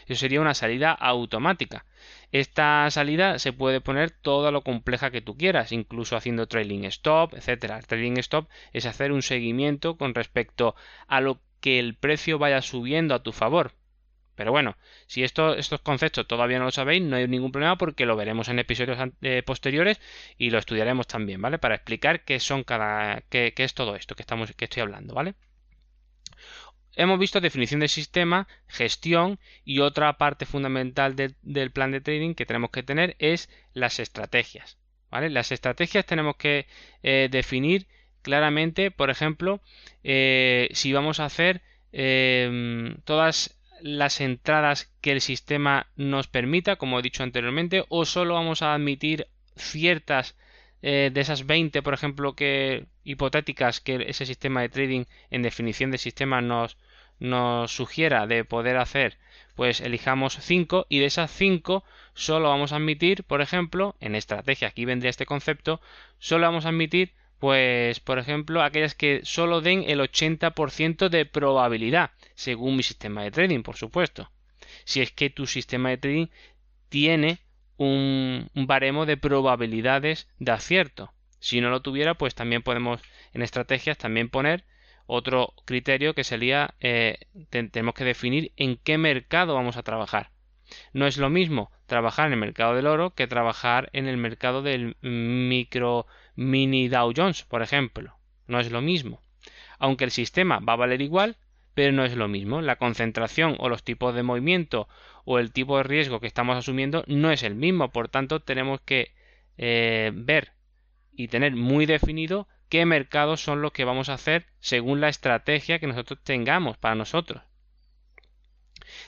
eso 0.08 0.20
sería 0.20 0.42
una 0.42 0.54
salida 0.54 0.92
automática 0.92 1.86
esta 2.32 2.90
salida 2.92 3.40
se 3.40 3.54
puede 3.54 3.82
poner 3.82 4.12
todo 4.12 4.52
lo 4.52 4.62
compleja 4.62 5.10
que 5.10 5.22
tú 5.22 5.36
quieras, 5.36 5.72
incluso 5.72 6.16
haciendo 6.16 6.48
trailing 6.48 6.86
stop, 6.86 7.34
etcétera. 7.34 7.82
trailing 7.82 8.18
stop 8.20 8.48
es 8.72 8.86
hacer 8.86 9.12
un 9.12 9.24
seguimiento 9.24 9.98
con 9.98 10.14
respecto 10.14 10.76
a 11.08 11.22
lo 11.22 11.42
que 11.60 11.80
el 11.80 11.96
precio 11.96 12.38
vaya 12.38 12.62
subiendo 12.62 13.16
a 13.16 13.24
tu 13.24 13.32
favor. 13.32 13.74
Pero 14.36 14.52
bueno, 14.52 14.78
si 15.08 15.24
esto, 15.24 15.56
estos 15.56 15.82
conceptos 15.82 16.28
todavía 16.28 16.60
no 16.60 16.66
lo 16.66 16.72
sabéis, 16.72 17.02
no 17.02 17.18
hay 17.18 17.28
ningún 17.28 17.52
problema 17.52 17.78
porque 17.78 18.06
lo 18.06 18.16
veremos 18.16 18.48
en 18.48 18.60
episodios 18.60 18.98
eh, 19.22 19.44
posteriores 19.44 20.00
y 20.38 20.52
lo 20.52 20.60
estudiaremos 20.60 21.08
también, 21.08 21.42
¿vale? 21.42 21.58
Para 21.60 21.76
explicar 21.76 22.24
qué 22.24 22.40
son 22.40 22.64
cada, 22.64 23.22
qué, 23.30 23.54
qué 23.56 23.64
es 23.64 23.74
todo 23.74 23.96
esto 23.96 24.16
que 24.16 24.22
estamos, 24.24 24.54
que 24.54 24.66
estoy 24.66 24.82
hablando, 24.82 25.14
¿vale? 25.14 25.36
Hemos 27.00 27.18
visto 27.18 27.39
definición 27.39 27.79
de 27.79 27.88
sistema, 27.88 28.46
gestión 28.68 29.39
y 29.63 29.79
otra 29.79 30.18
parte 30.18 30.46
fundamental 30.46 31.15
del 31.15 31.72
plan 31.72 31.91
de 31.91 32.01
trading 32.01 32.34
que 32.34 32.46
tenemos 32.46 32.72
que 32.72 32.84
tener 32.84 33.15
es 33.20 33.50
las 33.74 34.00
estrategias. 34.00 34.77
Las 35.10 35.53
estrategias 35.53 36.06
tenemos 36.06 36.36
que 36.36 36.68
eh, 37.01 37.29
definir 37.32 37.88
claramente, 38.22 38.91
por 38.91 39.10
ejemplo, 39.10 39.62
eh, 40.03 40.68
si 40.74 40.91
vamos 40.91 41.22
a 41.22 41.25
hacer 41.25 41.62
em, 41.94 42.98
todas 43.06 43.58
las 43.79 44.20
entradas 44.20 44.91
que 45.00 45.13
el 45.13 45.22
sistema 45.22 45.88
nos 45.96 46.27
permita, 46.27 46.75
como 46.75 47.00
he 47.00 47.01
dicho 47.01 47.24
anteriormente, 47.24 47.86
o 47.88 48.03
solo 48.03 48.34
vamos 48.34 48.62
a 48.62 48.74
admitir 48.74 49.27
ciertas 49.56 50.36
eh, 50.82 51.12
de 51.13 51.22
esas 51.22 51.46
20, 51.46 51.82
por 51.82 51.94
ejemplo, 51.94 52.36
que 52.36 52.88
hipotéticas 53.06 53.79
que 53.79 54.06
ese 54.08 54.25
sistema 54.25 54.62
de 54.62 54.70
trading 54.70 55.06
en 55.29 55.44
definición 55.44 55.91
de 55.91 55.98
sistema 55.98 56.41
nos, 56.41 56.77
nos 57.20 57.72
sugiera 57.72 58.28
de 58.28 58.46
poder 58.46 58.78
hacer, 58.78 59.18
pues 59.56 59.82
elijamos 59.82 60.38
5 60.40 60.86
y 60.90 61.00
de 61.00 61.06
esas 61.06 61.32
5 61.32 61.84
solo 62.14 62.50
vamos 62.50 62.72
a 62.72 62.78
admitir, 62.78 63.24
por 63.24 63.42
ejemplo, 63.42 63.96
en 64.00 64.16
estrategia, 64.16 64.70
aquí 64.70 64.86
vendría 64.86 65.10
este 65.10 65.26
concepto, 65.26 65.82
solo 66.18 66.48
vamos 66.48 66.66
a 66.66 66.70
admitir, 66.70 67.14
pues, 67.40 68.00
por 68.00 68.20
ejemplo, 68.20 68.62
aquellas 68.62 68.96
que 68.96 69.22
solo 69.24 69.62
den 69.62 69.84
el 69.88 70.00
80% 70.02 71.10
de 71.10 71.26
probabilidad, 71.26 72.12
según 72.36 72.76
mi 72.76 72.84
sistema 72.84 73.24
de 73.24 73.32
trading, 73.32 73.64
por 73.64 73.78
supuesto. 73.78 74.30
Si 74.84 75.02
es 75.02 75.12
que 75.12 75.30
tu 75.30 75.48
sistema 75.48 75.90
de 75.90 75.98
trading 75.98 76.28
tiene 76.90 77.40
un, 77.78 78.50
un 78.54 78.68
baremo 78.68 79.06
de 79.06 79.18
probabilidades 79.18 80.28
de 80.40 80.52
acierto. 80.52 81.14
Si 81.40 81.62
no 81.62 81.70
lo 81.70 81.82
tuviera, 81.82 82.16
pues 82.16 82.36
también 82.36 82.62
podemos 82.62 83.02
en 83.34 83.42
estrategias 83.42 83.98
también 83.98 84.30
poner 84.30 84.66
otro 85.12 85.54
criterio 85.66 86.13
que 86.13 86.24
sería 86.24 86.75
eh, 86.80 87.18
tenemos 87.50 87.96
que 87.96 88.06
definir 88.06 88.51
en 88.58 88.78
qué 88.78 89.00
mercado 89.00 89.56
vamos 89.56 89.75
a 89.75 89.82
trabajar. 89.82 90.30
No 90.94 91.08
es 91.08 91.18
lo 91.18 91.32
mismo 91.32 91.72
trabajar 91.88 92.28
en 92.28 92.34
el 92.34 92.39
mercado 92.39 92.75
del 92.75 92.86
oro 92.86 93.16
que 93.16 93.25
trabajar 93.25 93.89
en 93.94 94.08
el 94.08 94.18
mercado 94.18 94.62
del 94.62 94.98
micro 95.01 96.06
mini 96.36 96.89
Dow 96.89 97.12
Jones, 97.16 97.44
por 97.44 97.63
ejemplo. 97.63 98.18
No 98.46 98.60
es 98.60 98.72
lo 98.72 98.82
mismo. 98.82 99.24
Aunque 99.80 100.04
el 100.04 100.12
sistema 100.12 100.60
va 100.60 100.74
a 100.74 100.78
valer 100.84 101.01
igual, 101.01 101.38
pero 101.74 101.92
no 101.92 102.06
es 102.06 102.16
lo 102.16 102.28
mismo. 102.28 102.62
La 102.62 102.75
concentración 102.75 103.56
o 103.58 103.68
los 103.68 103.84
tipos 103.84 104.13
de 104.13 104.22
movimiento 104.22 104.88
o 105.25 105.39
el 105.39 105.51
tipo 105.51 105.78
de 105.78 105.84
riesgo 105.84 106.20
que 106.20 106.28
estamos 106.28 106.56
asumiendo 106.56 107.04
no 107.08 107.32
es 107.32 107.42
el 107.42 107.56
mismo. 107.56 107.89
Por 107.89 108.10
tanto, 108.10 108.42
tenemos 108.42 108.80
que 108.82 109.13
eh, 109.58 110.12
ver 110.13 110.54
y 111.12 111.30
tener 111.30 111.56
muy 111.56 111.88
definido 111.88 112.48
qué 112.70 112.86
mercados 112.86 113.42
son 113.42 113.62
los 113.62 113.72
que 113.72 113.84
vamos 113.84 114.10
a 114.10 114.14
hacer 114.14 114.46
según 114.60 115.02
la 115.02 115.10
estrategia 115.10 115.80
que 115.80 115.88
nosotros 115.88 116.20
tengamos 116.24 116.78
para 116.78 116.96
nosotros. 116.96 117.44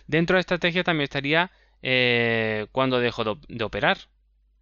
Dentro 0.08 0.36
de 0.36 0.38
la 0.38 0.42
estrategia 0.42 0.84
también 0.84 1.06
estaría 1.06 1.52
eh, 1.82 2.68
cuando 2.72 3.00
dejo 3.00 3.24
de, 3.24 3.64
operar. 3.64 3.98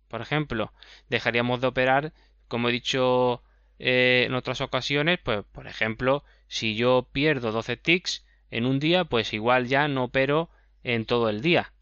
Por 0.07 0.21
ejemplo, 0.21 0.73
dejaríamos 1.09 1.61
de 1.61 1.67
operar, 1.67 2.13
como 2.47 2.69
he 2.69 2.71
dicho 2.71 3.43
eh, 3.79 4.25
en 4.27 4.33
otras 4.33 4.61
ocasiones, 4.61 5.19
pues 5.23 5.43
por 5.51 5.67
ejemplo, 5.67 6.23
si 6.47 6.75
yo 6.75 7.07
pierdo 7.11 7.51
12 7.51 7.77
ticks 7.77 8.25
en 8.51 8.65
un 8.65 8.79
día, 8.79 9.05
pues 9.05 9.33
igual 9.33 9.67
ya 9.67 9.87
no 9.87 10.05
opero 10.05 10.49
en 10.83 11.05
todo 11.05 11.29
el 11.29 11.41
día. 11.41 11.73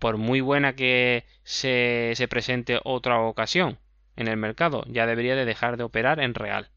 Por 0.00 0.16
muy 0.16 0.40
buena 0.40 0.74
que 0.74 1.24
se, 1.44 2.12
se 2.16 2.26
presente 2.26 2.80
otra 2.82 3.20
ocasión 3.20 3.78
en 4.16 4.28
el 4.28 4.36
mercado, 4.36 4.84
ya 4.88 5.06
debería 5.06 5.36
de 5.36 5.44
dejar 5.44 5.76
de 5.76 5.84
operar 5.84 6.20
en 6.20 6.34
real. 6.34 6.70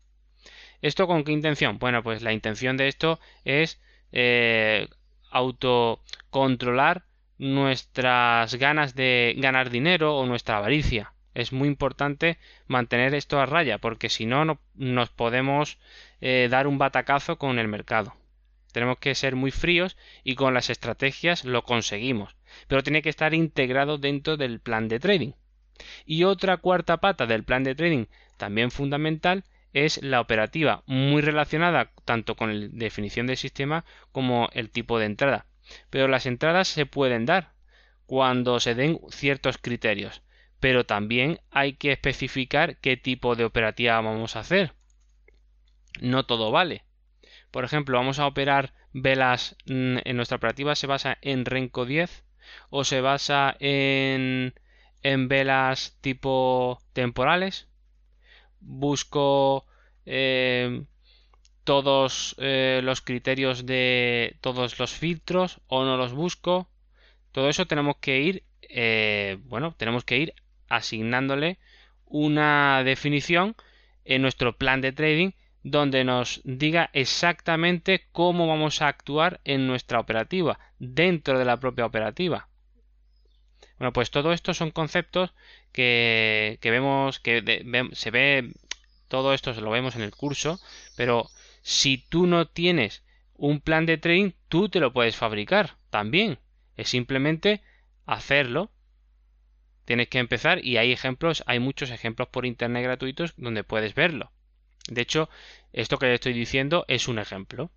¿Esto 0.81 1.07
con 1.07 1.23
qué 1.23 1.31
intención? 1.31 1.79
Bueno, 1.79 2.03
pues 2.03 2.21
la 2.21 2.33
intención 2.33 2.77
de 2.77 2.87
esto 2.87 3.19
es 3.43 3.81
eh, 4.11 4.87
autocontrolar 5.31 7.05
nuestras 7.37 8.55
ganas 8.55 8.95
de 8.95 9.35
ganar 9.37 9.69
dinero 9.69 10.17
o 10.17 10.25
nuestra 10.25 10.57
avaricia. 10.57 11.13
Es 11.33 11.51
muy 11.51 11.67
importante 11.67 12.37
mantener 12.67 13.13
esto 13.13 13.39
a 13.39 13.45
raya 13.45 13.77
porque 13.77 14.09
si 14.09 14.25
no, 14.25 14.45
no 14.45 14.59
nos 14.75 15.09
podemos 15.09 15.77
eh, 16.21 16.47
dar 16.49 16.67
un 16.67 16.77
batacazo 16.77 17.37
con 17.37 17.59
el 17.59 17.67
mercado. 17.67 18.13
Tenemos 18.71 18.97
que 18.99 19.15
ser 19.15 19.35
muy 19.35 19.51
fríos 19.51 19.97
y 20.23 20.35
con 20.35 20.53
las 20.53 20.69
estrategias 20.69 21.45
lo 21.45 21.63
conseguimos. 21.63 22.35
Pero 22.67 22.83
tiene 22.83 23.01
que 23.01 23.09
estar 23.09 23.33
integrado 23.33 23.97
dentro 23.97 24.37
del 24.37 24.59
plan 24.59 24.87
de 24.87 24.99
trading. 24.99 25.31
Y 26.05 26.23
otra 26.23 26.57
cuarta 26.57 26.97
pata 26.97 27.25
del 27.25 27.43
plan 27.43 27.63
de 27.63 27.75
trading 27.75 28.05
también 28.37 28.71
fundamental 28.71 29.43
es 29.73 30.01
la 30.01 30.21
operativa, 30.21 30.83
muy 30.85 31.21
relacionada 31.21 31.91
tanto 32.05 32.35
con 32.35 32.59
la 32.59 32.67
definición 32.71 33.27
del 33.27 33.37
sistema 33.37 33.83
como 34.11 34.49
el 34.53 34.69
tipo 34.69 34.99
de 34.99 35.05
entrada. 35.05 35.45
Pero 35.89 36.07
las 36.07 36.25
entradas 36.25 36.67
se 36.67 36.85
pueden 36.85 37.25
dar 37.25 37.51
cuando 38.05 38.59
se 38.59 38.75
den 38.75 38.99
ciertos 39.09 39.57
criterios, 39.57 40.21
pero 40.59 40.85
también 40.85 41.41
hay 41.51 41.73
que 41.73 41.91
especificar 41.91 42.77
qué 42.77 42.95
tipo 42.95 43.35
de 43.35 43.45
operativa 43.45 43.99
vamos 43.99 44.35
a 44.35 44.39
hacer. 44.39 44.73
No 45.99 46.25
todo 46.25 46.51
vale. 46.51 46.83
Por 47.51 47.65
ejemplo, 47.65 47.97
vamos 47.97 48.19
a 48.19 48.27
operar 48.27 48.73
velas 48.93 49.57
mm, 49.65 49.97
en 50.05 50.15
nuestra 50.15 50.37
operativa 50.37 50.75
se 50.75 50.87
basa 50.87 51.17
en 51.21 51.43
Renko 51.45 51.85
10 51.85 52.23
o 52.69 52.85
se 52.85 53.01
basa 53.01 53.55
en 53.59 54.53
en 55.05 55.27
velas 55.27 55.95
tipo 56.01 56.79
temporales. 56.93 57.67
Busco 58.59 59.67
eh, 60.07 60.83
todos 61.63 62.35
eh, 62.39 62.81
los 62.83 63.01
criterios 63.01 63.67
de 63.67 64.37
todos 64.41 64.79
los 64.79 64.93
filtros 64.93 65.61
o 65.67 65.85
no 65.85 65.95
los 65.95 66.13
busco. 66.13 66.67
Todo 67.31 67.49
eso 67.49 67.67
tenemos 67.67 67.97
que 67.97 68.19
ir, 68.19 68.43
eh, 68.63 69.37
bueno, 69.43 69.75
tenemos 69.77 70.03
que 70.03 70.17
ir 70.17 70.33
asignándole 70.69 71.59
una 72.05 72.83
definición 72.83 73.55
en 74.05 74.23
nuestro 74.23 74.57
plan 74.57 74.81
de 74.81 74.91
trading 74.91 75.31
donde 75.61 76.03
nos 76.03 76.41
diga 76.45 76.89
exactamente 76.93 78.07
cómo 78.11 78.47
vamos 78.47 78.81
a 78.81 78.87
actuar 78.87 79.39
en 79.43 79.67
nuestra 79.67 79.99
operativa, 79.99 80.59
dentro 80.79 81.37
de 81.37 81.45
la 81.45 81.59
propia 81.59 81.85
operativa. 81.85 82.49
Bueno, 83.77 83.91
pues 83.91 84.09
todo 84.09 84.31
esto 84.31 84.53
son 84.53 84.71
conceptos 84.71 85.33
que, 85.71 86.57
vemos, 86.63 87.19
que 87.19 87.89
se 87.93 88.11
ve, 88.11 88.51
todo 89.07 89.33
esto 89.33 89.53
lo 89.53 89.71
vemos 89.71 89.95
en 89.95 90.01
el 90.01 90.11
curso, 90.11 90.59
pero 90.95 91.29
si 91.61 91.97
tú 91.97 92.25
no 92.27 92.47
tienes 92.47 93.03
un 93.35 93.59
plan 93.59 93.85
de 93.85 93.97
trading, 93.97 94.31
tú 94.47 94.69
te 94.69 94.79
lo 94.79 94.93
puedes 94.93 95.17
fabricar 95.17 95.75
también. 95.89 96.39
Es 96.77 96.89
simplemente 96.89 97.61
hacerlo. 98.05 98.71
Tienes 99.83 100.07
que 100.07 100.19
empezar 100.19 100.63
y 100.63 100.77
hay 100.77 100.91
ejemplos, 100.91 101.43
hay 101.45 101.59
muchos 101.59 101.91
ejemplos 101.91 102.29
por 102.29 102.45
internet 102.45 102.83
gratuitos 102.83 103.33
donde 103.37 103.63
puedes 103.63 103.93
verlo. 103.93 104.31
De 104.87 105.01
hecho, 105.01 105.29
esto 105.73 105.97
que 105.97 106.07
le 106.07 106.15
estoy 106.15 106.33
diciendo 106.33 106.85
es 106.87 107.07
un 107.07 107.19
ejemplo. 107.19 107.71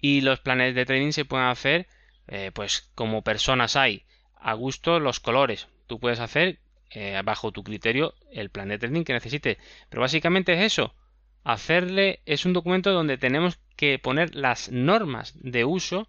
Y 0.00 0.20
los 0.20 0.40
planes 0.40 0.74
de 0.74 0.86
trading 0.86 1.10
se 1.10 1.24
pueden 1.24 1.48
hacer, 1.48 1.88
eh, 2.28 2.52
pues 2.54 2.90
como 2.94 3.22
personas 3.22 3.74
hay 3.74 4.06
a 4.46 4.54
gusto 4.54 5.00
los 5.00 5.18
colores. 5.18 5.66
Tú 5.88 5.98
puedes 5.98 6.20
hacer 6.20 6.60
eh, 6.90 7.20
bajo 7.24 7.50
tu 7.50 7.64
criterio 7.64 8.14
el 8.30 8.48
plan 8.48 8.68
de 8.68 8.78
trading 8.78 9.02
que 9.02 9.12
necesites. 9.12 9.58
Pero 9.88 10.02
básicamente 10.02 10.52
es 10.52 10.72
eso. 10.72 10.94
Hacerle 11.42 12.20
es 12.26 12.46
un 12.46 12.52
documento 12.52 12.92
donde 12.92 13.18
tenemos 13.18 13.58
que 13.74 13.98
poner 13.98 14.36
las 14.36 14.70
normas 14.70 15.34
de 15.34 15.64
uso 15.64 16.08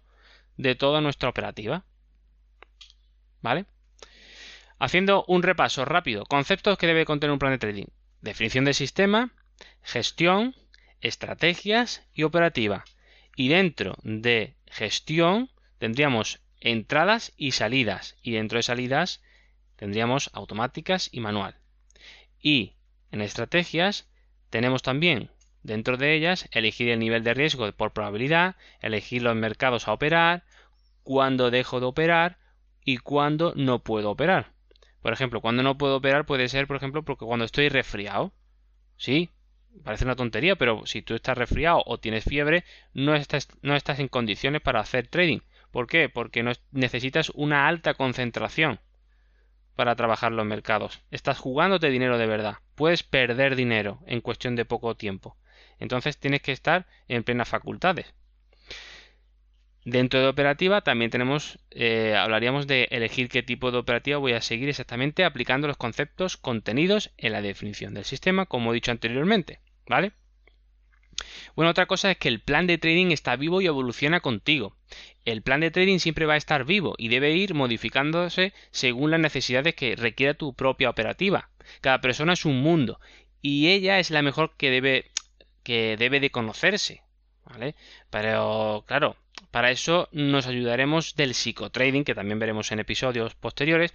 de 0.56 0.76
toda 0.76 1.00
nuestra 1.00 1.28
operativa. 1.28 1.84
¿Vale? 3.42 3.66
Haciendo 4.78 5.24
un 5.26 5.42
repaso 5.42 5.84
rápido. 5.84 6.24
Conceptos 6.24 6.78
que 6.78 6.86
debe 6.86 7.06
contener 7.06 7.32
un 7.32 7.40
plan 7.40 7.50
de 7.50 7.58
trading. 7.58 7.86
Definición 8.20 8.64
del 8.64 8.74
sistema, 8.74 9.32
gestión, 9.82 10.54
estrategias 11.00 12.06
y 12.14 12.22
operativa. 12.22 12.84
Y 13.34 13.48
dentro 13.48 13.96
de 14.04 14.54
gestión 14.68 15.50
tendríamos 15.78 16.38
entradas 16.60 17.32
y 17.36 17.52
salidas. 17.52 18.16
Y 18.22 18.32
dentro 18.32 18.58
de 18.58 18.62
salidas 18.62 19.22
tendríamos 19.76 20.30
automáticas 20.32 21.08
y 21.12 21.20
manual. 21.20 21.56
Y 22.40 22.74
en 23.10 23.22
estrategias 23.22 24.08
tenemos 24.50 24.82
también 24.82 25.30
dentro 25.62 25.96
de 25.96 26.14
ellas 26.14 26.48
elegir 26.52 26.88
el 26.88 26.98
nivel 26.98 27.24
de 27.24 27.34
riesgo 27.34 27.70
por 27.72 27.92
probabilidad, 27.92 28.56
elegir 28.80 29.22
los 29.22 29.36
mercados 29.36 29.88
a 29.88 29.92
operar, 29.92 30.44
cuándo 31.02 31.50
dejo 31.50 31.80
de 31.80 31.86
operar 31.86 32.38
y 32.84 32.98
cuándo 32.98 33.52
no 33.56 33.80
puedo 33.80 34.10
operar. 34.10 34.52
Por 35.02 35.12
ejemplo, 35.12 35.40
cuando 35.40 35.62
no 35.62 35.78
puedo 35.78 35.96
operar 35.96 36.26
puede 36.26 36.48
ser, 36.48 36.66
por 36.66 36.76
ejemplo, 36.76 37.02
porque 37.02 37.24
cuando 37.24 37.44
estoy 37.44 37.68
resfriado. 37.68 38.32
Sí, 38.96 39.30
parece 39.84 40.04
una 40.04 40.16
tontería, 40.16 40.56
pero 40.56 40.86
si 40.86 41.02
tú 41.02 41.14
estás 41.14 41.38
resfriado 41.38 41.82
o 41.86 41.98
tienes 41.98 42.24
fiebre, 42.24 42.64
no 42.94 43.14
estás, 43.14 43.48
no 43.62 43.76
estás 43.76 44.00
en 44.00 44.08
condiciones 44.08 44.60
para 44.60 44.80
hacer 44.80 45.06
trading. 45.06 45.40
¿Por 45.70 45.86
qué? 45.86 46.08
Porque 46.08 46.44
necesitas 46.72 47.30
una 47.30 47.68
alta 47.68 47.94
concentración 47.94 48.80
para 49.76 49.94
trabajar 49.94 50.32
los 50.32 50.46
mercados. 50.46 51.02
Estás 51.10 51.38
jugándote 51.38 51.90
dinero 51.90 52.18
de 52.18 52.26
verdad. 52.26 52.56
Puedes 52.74 53.02
perder 53.02 53.54
dinero 53.54 54.00
en 54.06 54.20
cuestión 54.20 54.56
de 54.56 54.64
poco 54.64 54.96
tiempo. 54.96 55.36
Entonces 55.78 56.18
tienes 56.18 56.42
que 56.42 56.52
estar 56.52 56.86
en 57.06 57.22
plenas 57.22 57.48
facultades. 57.48 58.12
Dentro 59.84 60.20
de 60.20 60.26
operativa 60.26 60.82
también 60.82 61.10
tenemos, 61.10 61.58
eh, 61.70 62.14
hablaríamos 62.14 62.66
de 62.66 62.88
elegir 62.90 63.28
qué 63.28 63.42
tipo 63.42 63.70
de 63.70 63.78
operativa 63.78 64.18
voy 64.18 64.32
a 64.32 64.42
seguir 64.42 64.68
exactamente 64.68 65.24
aplicando 65.24 65.66
los 65.66 65.76
conceptos 65.76 66.36
contenidos 66.36 67.12
en 67.16 67.32
la 67.32 67.40
definición 67.40 67.94
del 67.94 68.04
sistema, 68.04 68.46
como 68.46 68.72
he 68.72 68.74
dicho 68.74 68.90
anteriormente, 68.90 69.60
¿vale? 69.86 70.12
Bueno, 71.54 71.70
otra 71.70 71.86
cosa 71.86 72.10
es 72.10 72.18
que 72.18 72.28
el 72.28 72.40
plan 72.40 72.66
de 72.66 72.78
trading 72.78 73.10
está 73.10 73.36
vivo 73.36 73.60
y 73.60 73.66
evoluciona 73.66 74.20
contigo. 74.20 74.76
El 75.24 75.42
plan 75.42 75.60
de 75.60 75.70
trading 75.70 75.98
siempre 75.98 76.26
va 76.26 76.34
a 76.34 76.38
estar 76.38 76.64
vivo 76.64 76.94
y 76.98 77.08
debe 77.08 77.32
ir 77.32 77.54
modificándose 77.54 78.52
según 78.70 79.10
las 79.10 79.20
necesidades 79.20 79.74
que 79.74 79.96
requiera 79.96 80.34
tu 80.34 80.54
propia 80.54 80.90
operativa. 80.90 81.50
Cada 81.80 82.00
persona 82.00 82.32
es 82.32 82.44
un 82.44 82.60
mundo 82.60 83.00
y 83.42 83.68
ella 83.68 83.98
es 83.98 84.10
la 84.10 84.22
mejor 84.22 84.56
que 84.56 84.70
debe 84.70 85.10
que 85.62 85.96
debe 85.98 86.18
de 86.20 86.30
conocerse, 86.30 87.02
¿vale? 87.44 87.74
Pero 88.08 88.84
claro, 88.86 89.16
para 89.50 89.70
eso 89.70 90.08
nos 90.12 90.46
ayudaremos 90.46 91.14
del 91.14 91.34
psicotrading, 91.34 92.04
que 92.04 92.14
también 92.14 92.38
veremos 92.38 92.72
en 92.72 92.78
episodios 92.78 93.34
posteriores, 93.34 93.92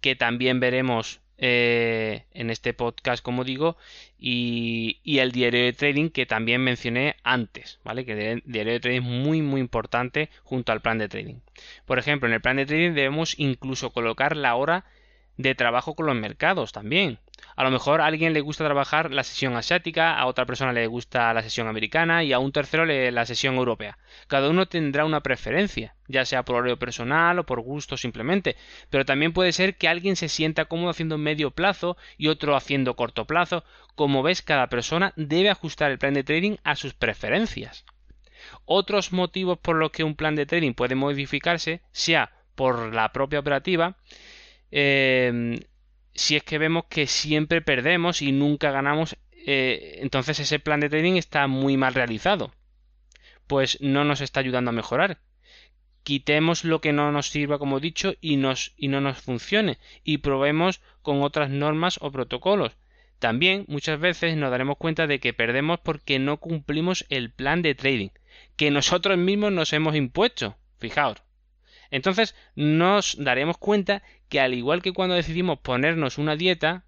que 0.00 0.14
también 0.14 0.60
veremos 0.60 1.20
eh, 1.38 2.24
en 2.32 2.50
este 2.50 2.72
podcast, 2.72 3.22
como 3.22 3.44
digo, 3.44 3.76
y, 4.18 5.00
el 5.04 5.32
diario 5.32 5.64
de 5.64 5.72
trading 5.72 6.10
que 6.10 6.26
también 6.26 6.62
mencioné 6.62 7.16
antes, 7.22 7.78
¿vale? 7.84 8.04
Que 8.04 8.32
el 8.32 8.42
diario 8.46 8.72
de 8.72 8.80
trading 8.80 9.00
es 9.00 9.06
muy, 9.06 9.42
muy 9.42 9.60
importante 9.60 10.30
junto 10.44 10.72
al 10.72 10.80
plan 10.80 10.98
de 10.98 11.08
trading. 11.08 11.40
Por 11.84 11.98
ejemplo, 11.98 12.28
en 12.28 12.34
el 12.34 12.40
plan 12.40 12.56
de 12.56 12.66
trading 12.66 12.94
debemos 12.94 13.38
incluso 13.38 13.92
colocar 13.92 14.36
la 14.36 14.54
hora 14.54 14.84
de 15.36 15.54
trabajo 15.54 15.94
con 15.94 16.06
los 16.06 16.16
mercados 16.16 16.72
también. 16.72 17.18
A 17.54 17.64
lo 17.64 17.70
mejor 17.70 18.00
a 18.00 18.06
alguien 18.06 18.32
le 18.32 18.40
gusta 18.40 18.64
trabajar 18.64 19.10
la 19.12 19.22
sesión 19.22 19.56
asiática, 19.56 20.18
a 20.18 20.26
otra 20.26 20.44
persona 20.44 20.72
le 20.72 20.86
gusta 20.86 21.32
la 21.32 21.42
sesión 21.42 21.68
americana 21.68 22.22
y 22.22 22.32
a 22.32 22.38
un 22.38 22.52
tercero 22.52 22.84
la 22.84 23.26
sesión 23.26 23.56
europea. 23.56 23.98
Cada 24.26 24.50
uno 24.50 24.66
tendrá 24.66 25.04
una 25.04 25.22
preferencia, 25.22 25.94
ya 26.06 26.26
sea 26.26 26.44
por 26.44 26.56
horario 26.56 26.78
personal 26.78 27.38
o 27.38 27.46
por 27.46 27.60
gusto 27.60 27.96
simplemente, 27.96 28.56
pero 28.90 29.04
también 29.04 29.32
puede 29.32 29.52
ser 29.52 29.76
que 29.76 29.88
alguien 29.88 30.16
se 30.16 30.28
sienta 30.28 30.66
cómodo 30.66 30.90
haciendo 30.90 31.16
medio 31.18 31.50
plazo 31.50 31.96
y 32.18 32.28
otro 32.28 32.56
haciendo 32.56 32.94
corto 32.94 33.26
plazo. 33.26 33.64
Como 33.94 34.22
ves, 34.22 34.42
cada 34.42 34.68
persona 34.68 35.12
debe 35.16 35.48
ajustar 35.48 35.90
el 35.90 35.98
plan 35.98 36.14
de 36.14 36.24
trading 36.24 36.56
a 36.62 36.76
sus 36.76 36.92
preferencias. 36.92 37.86
Otros 38.66 39.12
motivos 39.12 39.58
por 39.58 39.76
los 39.76 39.90
que 39.90 40.04
un 40.04 40.14
plan 40.14 40.36
de 40.36 40.46
trading 40.46 40.74
puede 40.74 40.94
modificarse, 40.94 41.80
sea 41.92 42.32
por 42.54 42.94
la 42.94 43.12
propia 43.12 43.40
operativa, 43.40 43.96
eh, 44.70 45.58
si 46.16 46.36
es 46.36 46.42
que 46.42 46.58
vemos 46.58 46.84
que 46.88 47.06
siempre 47.06 47.62
perdemos 47.62 48.22
y 48.22 48.32
nunca 48.32 48.70
ganamos, 48.70 49.16
eh, 49.32 49.98
entonces 50.00 50.40
ese 50.40 50.58
plan 50.58 50.80
de 50.80 50.88
trading 50.88 51.14
está 51.14 51.46
muy 51.46 51.76
mal 51.76 51.94
realizado. 51.94 52.52
Pues 53.46 53.78
no 53.80 54.04
nos 54.04 54.20
está 54.20 54.40
ayudando 54.40 54.70
a 54.70 54.74
mejorar. 54.74 55.18
Quitemos 56.02 56.64
lo 56.64 56.80
que 56.80 56.92
no 56.92 57.12
nos 57.12 57.28
sirva, 57.28 57.58
como 57.58 57.78
he 57.78 57.80
dicho, 57.80 58.14
y, 58.20 58.36
nos, 58.36 58.72
y 58.76 58.88
no 58.88 59.00
nos 59.00 59.18
funcione, 59.18 59.78
y 60.04 60.18
probemos 60.18 60.80
con 61.02 61.22
otras 61.22 61.50
normas 61.50 61.98
o 62.00 62.10
protocolos. 62.10 62.76
También 63.18 63.64
muchas 63.68 63.98
veces 63.98 64.36
nos 64.36 64.50
daremos 64.50 64.76
cuenta 64.76 65.06
de 65.06 65.20
que 65.20 65.32
perdemos 65.32 65.80
porque 65.80 66.18
no 66.18 66.36
cumplimos 66.36 67.06
el 67.08 67.30
plan 67.30 67.62
de 67.62 67.74
trading 67.74 68.10
que 68.56 68.70
nosotros 68.70 69.18
mismos 69.18 69.52
nos 69.52 69.72
hemos 69.72 69.94
impuesto. 69.94 70.56
Fijaos. 70.78 71.25
Entonces 71.90 72.34
nos 72.54 73.16
daremos 73.18 73.58
cuenta 73.58 74.02
que 74.28 74.40
al 74.40 74.54
igual 74.54 74.82
que 74.82 74.92
cuando 74.92 75.14
decidimos 75.14 75.58
ponernos 75.60 76.18
una 76.18 76.36
dieta 76.36 76.84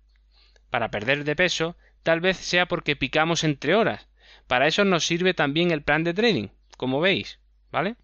para 0.70 0.90
perder 0.90 1.24
de 1.24 1.36
peso, 1.36 1.76
tal 2.02 2.20
vez 2.20 2.36
sea 2.36 2.66
porque 2.66 2.96
picamos 2.96 3.44
entre 3.44 3.74
horas. 3.74 4.08
Para 4.46 4.66
eso 4.66 4.84
nos 4.84 5.06
sirve 5.06 5.34
también 5.34 5.70
el 5.70 5.82
plan 5.82 6.04
de 6.04 6.14
trading, 6.14 6.48
como 6.76 7.00
veis, 7.00 7.38
¿vale? 7.70 7.96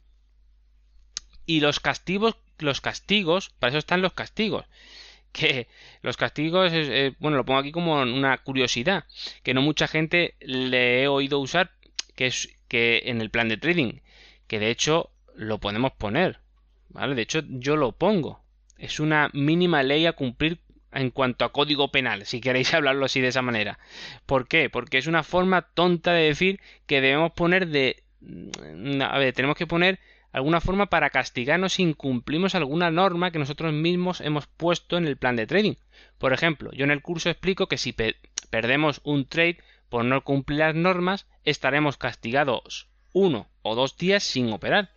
Y 1.47 1.61
los 1.61 1.81
castigos, 1.81 2.37
los 2.59 2.81
castigos, 2.81 3.51
para 3.59 3.71
eso 3.71 3.79
están 3.79 4.03
los 4.03 4.13
castigos. 4.13 4.67
Que 5.35 5.67
los 6.03 6.17
castigos, 6.17 6.71
bueno, 7.19 7.37
lo 7.37 7.45
pongo 7.45 7.59
aquí 7.59 7.73
como 7.73 8.01
una 8.01 8.39
curiosidad, 8.39 9.05
que 9.43 9.53
no 9.53 9.63
mucha 9.63 9.89
gente 9.89 10.37
le 10.39 11.03
he 11.03 11.09
oído 11.09 11.41
usar, 11.41 11.73
que 12.15 12.27
es 12.27 12.57
que 12.69 13.03
en 13.07 13.21
el 13.21 13.31
plan 13.31 13.49
de 13.49 13.57
trading, 13.57 13.95
que 14.47 14.61
de 14.61 14.71
hecho 14.71 15.11
lo 15.35 15.59
podemos 15.59 15.91
poner, 15.91 16.39
¿vale? 16.95 17.15
De 17.15 17.23
hecho 17.23 17.43
yo 17.49 17.77
lo 17.77 17.93
pongo, 17.93 18.41
es 18.79 19.01
una 19.01 19.29
mínima 19.35 19.83
ley 19.83 20.07
a 20.07 20.15
cumplir 20.15 20.61
en 20.93 21.11
cuanto 21.11 21.45
a 21.45 21.53
código 21.53 21.91
penal, 21.91 22.25
si 22.25 22.41
queréis 22.41 22.73
hablarlo 22.75 23.05
así 23.05 23.21
de 23.21 23.29
esa 23.29 23.43
manera. 23.43 23.79
¿Por 24.25 24.49
qué? 24.49 24.71
Porque 24.71 24.97
es 24.99 25.07
una 25.07 25.23
forma 25.23 25.63
tonta 25.63 26.13
de 26.13 26.23
decir 26.23 26.61
que 26.87 27.01
debemos 27.01 27.33
poner 27.33 27.69
de... 27.69 28.03
Mm, 28.21 29.03
a 29.03 29.19
ver, 29.19 29.35
tenemos 29.35 29.57
que 29.57 29.67
poner 29.67 29.99
alguna 30.33 30.61
forma 30.61 30.87
para 30.87 31.11
castigarnos 31.11 31.75
si 31.75 31.83
incumplimos 31.83 32.55
alguna 32.55 32.91
norma 32.91 33.31
que 33.31 33.39
nosotros 33.39 33.73
mismos 33.73 34.21
hemos 34.21 34.47
puesto 34.47 34.97
en 34.97 35.07
el 35.07 35.17
plan 35.17 35.37
de 35.37 35.47
trading. 35.47 35.75
Por 36.19 36.33
ejemplo, 36.33 36.71
yo 36.73 36.85
en 36.85 36.91
el 36.91 37.03
curso 37.03 37.29
explico 37.29 37.67
que 37.67 37.79
si 37.79 37.95
perdemos 38.51 39.01
un 39.05 39.27
trade 39.27 39.59
por 39.89 40.05
no 40.05 40.23
cumplir 40.23 40.61
las 40.61 40.75
normas, 40.75 41.27
estaremos 41.45 41.97
castigados 41.97 42.89
uno 43.13 43.49
o 43.63 43.75
dos 43.75 43.97
días 43.97 44.23
sin 44.23 44.53
operar. 44.53 44.91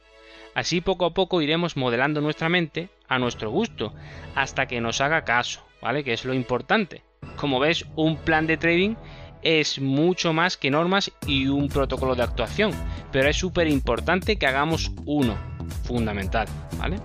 Así 0.58 0.82
poco 0.82 1.06
a 1.06 1.14
poco 1.14 1.44
iremos 1.44 1.78
modelando 1.78 2.20
nuestra 2.20 2.50
mente 2.50 2.90
a 3.08 3.20
nuestro 3.20 3.52
gusto, 3.52 3.94
hasta 4.34 4.66
que 4.66 4.82
nos 4.82 5.02
haga 5.02 5.24
caso, 5.24 5.62
¿vale? 5.84 6.04
Que 6.04 6.14
es 6.14 6.26
lo 6.26 6.34
importante. 6.34 7.04
Como 7.36 7.60
ves, 7.60 7.86
un 7.96 8.18
plan 8.18 8.48
de 8.48 8.58
trading 8.58 8.96
es 9.44 9.80
mucho 9.80 10.34
más 10.34 10.58
que 10.58 10.72
normas 10.72 11.12
y 11.28 11.46
un 11.46 11.70
protocolo 11.70 12.16
de 12.16 12.24
actuación, 12.24 12.72
pero 13.12 13.30
es 13.30 13.38
súper 13.38 13.68
importante 13.68 14.38
que 14.38 14.48
hagamos 14.48 14.92
uno, 15.06 15.38
fundamental, 15.84 16.48
¿vale? 16.80 16.98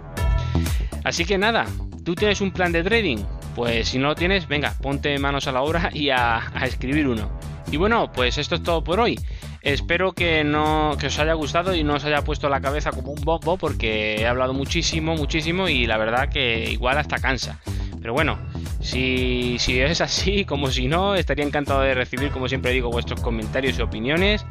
Así 1.05 1.27
que 1.27 1.37
nada, 1.37 1.67
¿tú 2.07 2.15
tienes 2.15 2.41
un 2.41 2.53
plan 2.53 2.73
de 2.73 2.83
trading? 2.83 3.19
Pues 3.55 3.89
si 3.89 3.99
no 3.99 4.09
lo 4.09 4.15
tienes, 4.15 4.49
venga, 4.49 4.79
ponte 4.81 5.19
manos 5.19 5.47
a 5.47 5.53
la 5.53 5.61
obra 5.61 5.91
y 5.93 6.09
a, 6.09 6.39
a 6.59 6.65
escribir 6.65 7.07
uno. 7.07 7.31
Y 7.71 7.77
bueno, 7.77 8.11
pues 8.13 8.39
esto 8.39 8.55
es 8.55 8.63
todo 8.63 8.83
por 8.83 8.99
hoy. 8.99 9.19
Espero 9.63 10.13
que, 10.13 10.43
no, 10.43 10.97
que 10.99 11.07
os 11.07 11.19
haya 11.19 11.35
gustado 11.35 11.75
y 11.75 11.85
no 11.85 11.95
os 11.95 12.05
haya 12.05 12.23
puesto 12.23 12.49
la 12.49 12.61
cabeza 12.61 12.91
como 12.91 13.13
un 13.13 13.23
bombo 13.23 13.57
porque 13.57 14.17
he 14.17 14.27
hablado 14.27 14.55
muchísimo, 14.55 15.15
muchísimo 15.15 15.69
y 15.69 15.87
la 15.87 15.99
verdad 15.99 16.29
que 16.29 16.71
igual 16.71 16.99
hasta 16.99 17.19
cansa. 17.19 17.61
Pero 18.03 18.15
bueno, 18.15 18.37
si, 18.81 19.57
si, 19.61 19.81
es 19.81 20.01
así, 20.01 20.45
como 20.47 20.69
si 20.73 20.89
no, 20.89 21.15
estaría 21.15 21.45
encantado 21.45 21.83
de 21.83 21.95
recibir, 21.95 22.31
como 22.33 22.49
siempre 22.49 22.73
digo, 22.73 22.91
vuestros 22.91 23.21
comentarios 23.21 23.79
y 23.79 23.83
opiniones. 23.83 24.45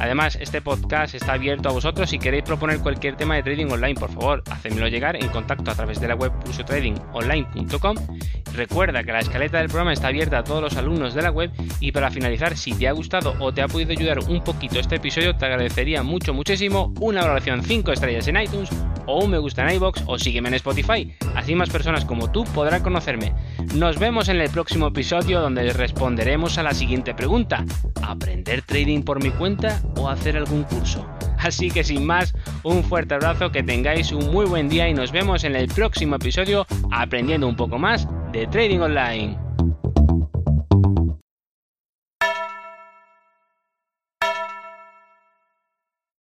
Además, 0.00 0.36
este 0.40 0.60
podcast 0.60 1.14
está 1.14 1.34
abierto 1.34 1.68
a 1.68 1.72
vosotros. 1.72 2.10
Si 2.10 2.18
queréis 2.18 2.42
proponer 2.42 2.80
cualquier 2.80 3.16
tema 3.16 3.36
de 3.36 3.44
trading 3.44 3.66
online, 3.66 3.94
por 3.94 4.10
favor, 4.10 4.42
hacedmelo 4.50 4.88
llegar 4.88 5.14
en 5.14 5.28
contacto 5.28 5.70
a 5.70 5.74
través 5.76 6.00
de 6.00 6.08
la 6.08 6.16
web 6.16 6.32
pulsotradingonline.com 6.40 7.96
Recuerda 8.56 9.04
que 9.04 9.12
la 9.12 9.18
escaleta 9.18 9.58
del 9.58 9.66
programa 9.66 9.92
está 9.92 10.08
abierta 10.08 10.38
a 10.38 10.44
todos 10.44 10.62
los 10.62 10.76
alumnos 10.78 11.12
de 11.12 11.20
la 11.20 11.30
web 11.30 11.50
y 11.78 11.92
para 11.92 12.10
finalizar, 12.10 12.56
si 12.56 12.72
te 12.72 12.88
ha 12.88 12.92
gustado 12.92 13.34
o 13.38 13.52
te 13.52 13.60
ha 13.60 13.68
podido 13.68 13.92
ayudar 13.92 14.18
un 14.20 14.42
poquito 14.42 14.78
este 14.78 14.96
episodio, 14.96 15.36
te 15.36 15.44
agradecería 15.44 16.02
mucho, 16.02 16.32
muchísimo 16.32 16.94
una 17.00 17.20
valoración 17.20 17.62
5 17.62 17.92
estrellas 17.92 18.26
en 18.28 18.40
iTunes 18.40 18.70
o 19.06 19.22
un 19.22 19.30
me 19.30 19.38
gusta 19.38 19.62
en 19.62 19.76
iBox 19.76 20.04
o 20.06 20.18
sígueme 20.18 20.48
en 20.48 20.54
Spotify. 20.54 21.14
Así 21.34 21.54
más 21.54 21.68
personas 21.68 22.06
como 22.06 22.32
tú 22.32 22.44
podrán 22.44 22.82
conocerme. 22.82 23.34
Nos 23.74 23.98
vemos 23.98 24.30
en 24.30 24.40
el 24.40 24.48
próximo 24.48 24.86
episodio 24.86 25.40
donde 25.42 25.70
responderemos 25.74 26.56
a 26.56 26.62
la 26.62 26.72
siguiente 26.72 27.14
pregunta. 27.14 27.62
¿Aprender 28.02 28.62
trading 28.62 29.02
por 29.02 29.22
mi 29.22 29.30
cuenta 29.30 29.82
o 29.96 30.08
hacer 30.08 30.38
algún 30.38 30.62
curso? 30.62 31.15
Así 31.46 31.70
que 31.70 31.84
sin 31.84 32.04
más, 32.04 32.34
un 32.64 32.82
fuerte 32.82 33.14
abrazo, 33.14 33.52
que 33.52 33.62
tengáis 33.62 34.10
un 34.10 34.32
muy 34.32 34.46
buen 34.46 34.68
día 34.68 34.88
y 34.88 34.94
nos 34.94 35.12
vemos 35.12 35.44
en 35.44 35.54
el 35.54 35.68
próximo 35.68 36.16
episodio 36.16 36.66
aprendiendo 36.90 37.46
un 37.46 37.54
poco 37.54 37.78
más 37.78 38.08
de 38.32 38.48
Trading 38.48 38.80
Online. 38.80 39.45